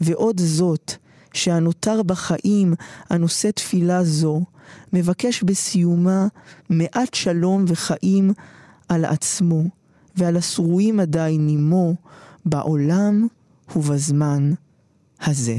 ועוד 0.00 0.40
זאת, 0.40 0.92
שהנותר 1.32 2.02
בחיים 2.02 2.74
הנושא 3.10 3.50
תפילה 3.50 4.04
זו, 4.04 4.42
מבקש 4.92 5.42
בסיומה 5.42 6.26
מעט 6.70 7.14
שלום 7.14 7.64
וחיים 7.68 8.32
על 8.88 9.04
עצמו, 9.04 9.62
ועל 10.16 10.36
השרויים 10.36 11.00
עדיין 11.00 11.48
עמו, 11.48 11.94
בעולם 12.46 13.26
ובזמן 13.76 14.52
הזה. 15.22 15.56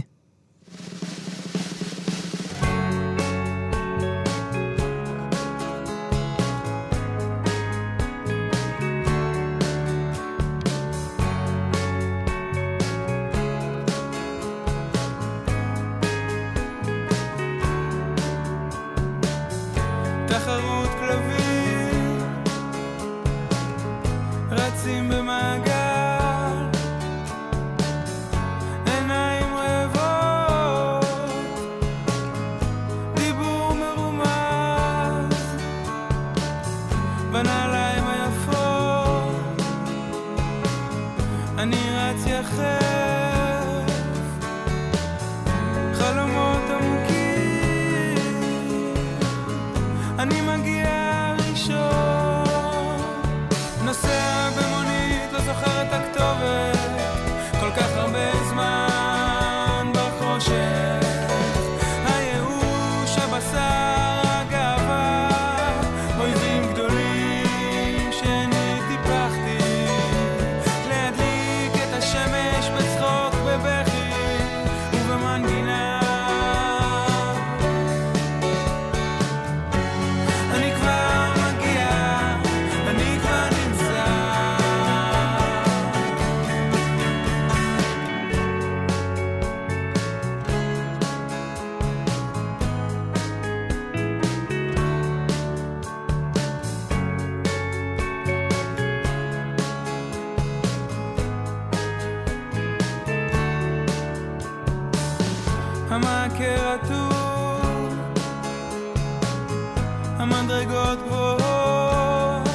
המדרגות 110.34 111.00
גבוהות, 111.06 112.48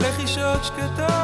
לחישות 0.00 0.64
שקטות 0.64 1.17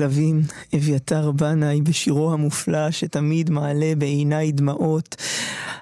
כלבים, 0.00 0.42
אביתר 0.76 1.30
בנאי 1.30 1.82
בשירו 1.82 2.32
המופלא 2.32 2.90
שתמיד 2.90 3.50
מעלה 3.50 3.92
בעיניי 3.98 4.52
דמעות. 4.52 5.16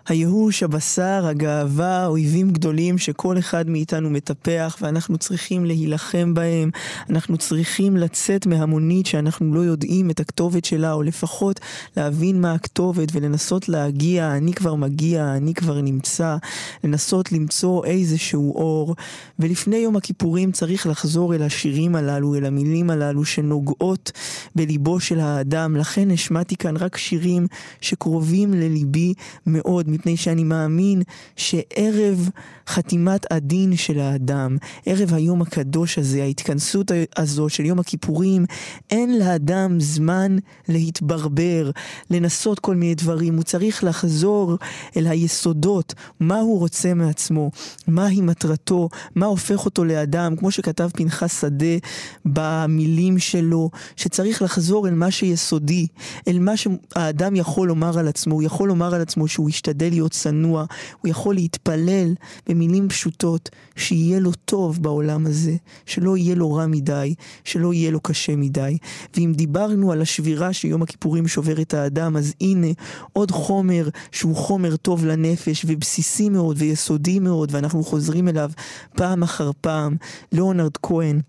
הייאוש, 0.09 0.63
הבשר, 0.63 1.27
הגאווה, 1.27 2.07
אויבים 2.07 2.51
גדולים 2.51 2.99
שכל 2.99 3.39
אחד 3.39 3.71
מאיתנו 3.71 4.11
מטפח 4.11 4.77
ואנחנו 4.81 5.19
צריכים 5.19 5.65
להילחם 5.65 6.35
בהם. 6.35 6.71
אנחנו 7.11 7.37
צריכים 7.37 7.97
לצאת 7.97 8.47
מהמונית 8.47 9.07
שאנחנו 9.07 9.55
לא 9.55 9.61
יודעים 9.61 10.11
את 10.11 10.21
הכתובת 10.21 10.65
שלה, 10.65 10.93
או 10.93 11.03
לפחות 11.03 11.61
להבין 11.97 12.41
מה 12.41 12.53
הכתובת 12.53 13.09
ולנסות 13.13 13.69
להגיע, 13.69 14.33
אני 14.37 14.53
כבר 14.53 14.75
מגיע, 14.75 15.35
אני 15.37 15.55
כבר 15.55 15.81
נמצא, 15.81 16.37
לנסות 16.85 17.33
למצוא 17.33 17.85
איזשהו 17.85 18.55
אור. 18.55 18.97
ולפני 19.39 19.77
יום 19.77 19.97
הכיפורים 19.97 20.53
צריך 20.53 20.87
לחזור 20.87 21.35
אל 21.35 21.43
השירים 21.43 21.95
הללו, 21.95 22.35
אל 22.35 22.45
המילים 22.45 22.91
הללו 22.91 23.25
שנוגעות 23.25 24.13
בליבו 24.55 25.01
של 25.01 25.21
האדם. 25.21 25.77
לכן 25.77 26.11
השמעתי 26.11 26.57
כאן 26.57 26.77
רק 26.77 26.97
שירים 26.97 27.47
שקרובים 27.81 28.55
לליבי 28.55 29.15
מאוד, 29.47 29.98
מפני 29.99 30.17
שאני 30.17 30.45
מאמין 30.45 31.03
שערב 31.37 32.31
חתימת 32.69 33.33
הדין 33.33 33.77
של 33.77 34.01
האדם, 34.01 34.57
ערב 34.87 35.15
היום 35.15 35.43
הקדוש 35.43 35.99
הזה, 35.99 36.23
ההתכנסות 36.23 36.91
הזו 37.17 37.49
של 37.49 37.65
יום 37.65 37.79
הכיפורים, 37.79 38.45
אין 38.91 39.19
לאדם 39.19 39.81
זמן 39.81 40.37
להתברבר, 40.69 41.71
לנסות 42.11 42.59
כל 42.59 42.75
מיני 42.75 42.95
דברים. 42.95 43.37
הוא 43.37 43.43
צריך 43.43 43.85
לחזור 43.85 44.57
אל 44.97 45.07
היסודות, 45.07 45.95
מה 46.21 46.39
הוא 46.39 46.59
רוצה 46.59 46.95
מעצמו, 46.95 47.51
מהי 47.87 48.21
מטרתו, 48.21 48.89
מה 49.15 49.27
הופך 49.27 49.65
אותו 49.65 49.85
לאדם, 49.85 50.37
כמו 50.37 50.51
שכתב 50.51 50.89
פנחס 50.95 51.41
שדה 51.41 51.77
במילים 52.25 53.19
שלו, 53.19 53.71
שצריך 53.97 54.43
לחזור 54.43 54.89
אל 54.89 54.95
מה 54.95 55.11
שיסודי, 55.11 55.87
אל 56.29 56.39
מה 56.39 56.53
שהאדם 56.57 57.37
יכול 57.37 57.69
לומר 57.69 57.99
על 57.99 58.09
עצמו, 58.09 58.35
הוא 58.35 58.43
יכול 58.43 58.69
לומר 58.69 58.95
על 58.95 59.01
עצמו 59.01 59.29
שהוא 59.29 59.51
ישתדל 59.51 59.89
להיות 59.91 60.13
צנוע, 60.13 60.65
הוא 61.03 61.11
יכול 61.11 61.35
להתפלל 61.35 62.15
במילים 62.59 62.89
פשוטות, 62.89 63.51
שיהיה 63.77 64.21
לו 64.21 64.33
טוב 64.45 64.83
בעולם 64.83 65.27
הזה, 65.27 65.57
שלא 65.87 66.17
יהיה 66.17 66.35
לו 66.35 66.53
רע 66.53 66.67
מדי, 66.67 67.15
שלא 67.45 67.73
יהיה 67.73 67.91
לו 67.91 68.01
קשה 68.01 68.37
מדי. 68.37 68.79
ואם 69.17 69.33
דיברנו 69.37 69.93
על 69.93 70.03
השבירה 70.03 70.53
שיום 70.53 70.83
הכיפורים 70.83 71.29
שובר 71.29 71.61
את 71.61 71.75
האדם, 71.75 72.17
אז 72.17 72.35
הנה 72.41 72.67
עוד 73.13 73.31
חומר 73.31 73.89
שהוא 74.13 74.37
חומר 74.37 74.77
טוב 74.77 75.05
לנפש 75.05 75.65
ובסיסי 75.69 76.29
מאוד 76.29 76.57
ויסודי 76.59 77.19
מאוד, 77.19 77.49
ואנחנו 77.53 77.85
חוזרים 77.85 78.29
אליו 78.29 78.51
פעם 78.97 79.23
אחר 79.23 79.51
פעם. 79.61 79.97
ליאונרד 80.33 80.77
כהן. 80.83 81.21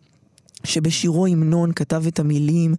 שבשירו 0.64 1.28
המנון 1.28 1.72
כתב 1.76 2.04
את 2.08 2.20
המילים 2.20 2.76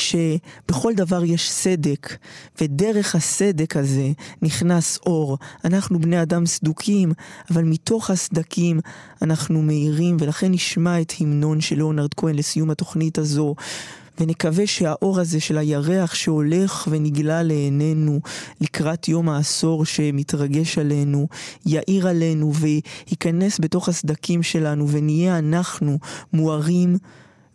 שבכל 0.00 0.94
דבר 0.94 1.24
יש 1.24 1.50
סדק, 1.50 2.16
ודרך 2.60 3.14
הסדק 3.14 3.76
הזה 3.76 4.08
נכנס 4.42 4.98
אור. 5.06 5.38
אנחנו 5.64 5.98
בני 5.98 6.22
אדם 6.22 6.46
סדוקים, 6.46 7.12
אבל 7.50 7.64
מתוך 7.64 8.10
הסדקים 8.10 8.80
אנחנו 9.22 9.62
מאירים, 9.62 10.16
ולכן 10.20 10.52
נשמע 10.52 11.00
את 11.00 11.12
המנון 11.20 11.60
של 11.60 11.76
ליאונרד 11.76 12.14
כהן 12.14 12.34
לסיום 12.34 12.70
התוכנית 12.70 13.18
הזו. 13.18 13.54
ונקווה 14.20 14.66
שהאור 14.66 15.20
הזה 15.20 15.40
של 15.40 15.58
הירח 15.58 16.14
שהולך 16.14 16.88
ונגלה 16.90 17.42
לעינינו 17.42 18.20
לקראת 18.60 19.08
יום 19.08 19.28
העשור 19.28 19.84
שמתרגש 19.84 20.78
עלינו, 20.78 21.28
יאיר 21.66 22.08
עלינו 22.08 22.52
וייכנס 22.54 23.60
בתוך 23.60 23.88
הסדקים 23.88 24.42
שלנו 24.42 24.88
ונהיה 24.88 25.38
אנחנו 25.38 25.98
מוארים 26.32 26.98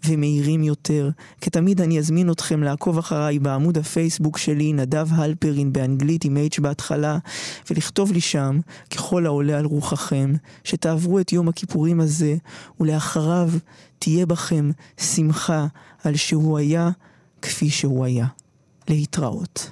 ומהירים 0.08 0.64
יותר. 0.64 1.10
כתמיד 1.41 1.82
אני 1.82 1.99
אזמין 1.99 2.32
אתכם 2.32 2.64
לעקוב 2.64 2.97
אחריי 2.97 3.39
בעמוד 3.39 3.78
הפייסבוק 3.78 4.38
שלי, 4.38 4.74
נדב 4.74 5.08
הלפרין 5.12 5.74
באנגלית 5.74 6.26
עם 6.26 6.38
H 6.51 6.62
בהתחלה, 6.62 7.18
ולכתוב 7.70 8.12
לי 8.12 8.22
שם, 8.22 8.60
ככל 8.89 9.26
העולה 9.26 9.58
על 9.58 9.66
רוחכם, 9.66 10.34
שתעברו 10.64 11.20
את 11.20 11.34
יום 11.34 11.47
הכיפורים 11.47 11.99
הזה, 11.99 12.36
ולאחריו 12.80 13.49
תהיה 13.99 14.26
בכם 14.26 14.72
שמחה 14.97 15.68
על 16.03 16.16
שהוא 16.16 16.58
היה 16.58 16.89
כפי 17.41 17.70
שהוא 17.70 18.06
היה. 18.06 18.28
להתראות. 18.89 19.72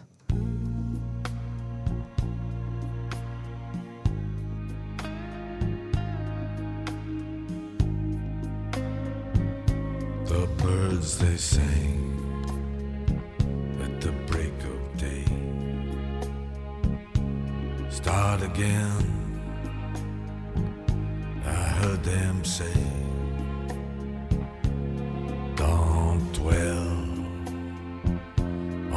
The 10.34 10.48
birds 10.64 11.20
they 11.20 11.38
sing 11.38 12.00
at 13.84 14.02
the 14.02 14.12
break 14.26 14.58
of 14.74 14.98
day 14.98 15.26
start 17.92 18.42
again. 18.42 19.06
I 21.46 21.64
heard 21.80 22.04
them 22.04 22.44
say, 22.44 22.80
Don't 25.56 26.28
dwell 26.34 26.88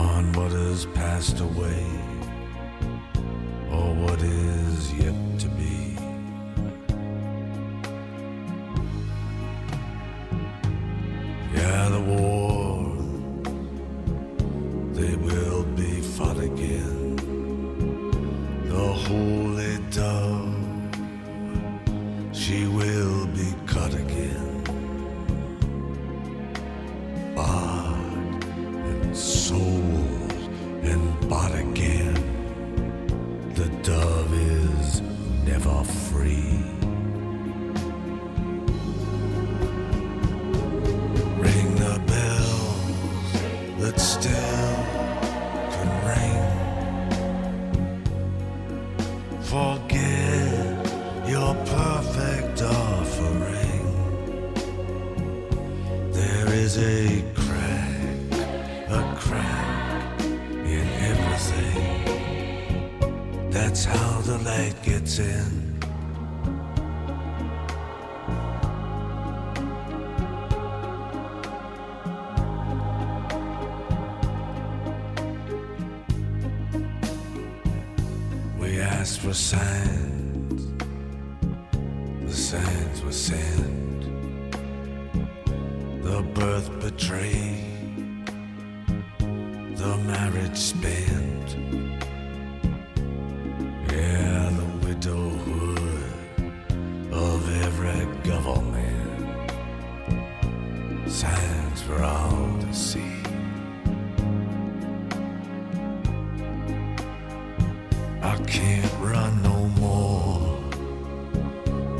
on 0.08 0.32
what 0.32 0.52
has 0.52 0.86
passed 0.86 1.40
away 1.40 1.84
or 3.70 3.94
what 3.94 4.22
is 4.22 4.94
yet 4.94 5.35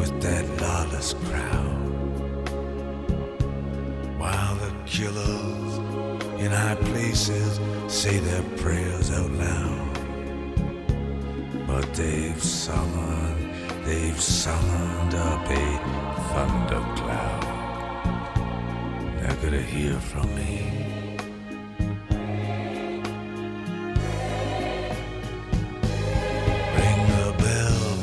with 0.07 0.22
that 0.22 0.46
lawless 0.61 1.14
crowd. 1.14 1.76
While 4.18 4.57
the 4.57 4.72
killers 4.86 5.78
in 6.40 6.50
high 6.50 6.76
places 6.76 7.61
say 7.88 8.18
their 8.18 8.42
prayers 8.57 9.11
out 9.11 9.30
loud. 9.30 9.94
But 11.66 11.92
they've 11.94 12.42
summoned, 12.42 13.54
they've 13.84 14.20
summoned 14.20 15.14
up 15.14 15.50
a 15.50 15.78
thundercloud. 16.30 17.42
They're 19.20 19.38
gonna 19.42 19.62
hear 19.62 19.98
from 19.98 20.34
me. 20.34 20.72
Ring 26.76 27.00
the 27.16 27.34
bell 27.42 27.96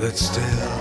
that 0.00 0.16
still 0.16 0.79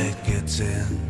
light 0.00 0.24
gets 0.24 0.60
in. 0.60 1.09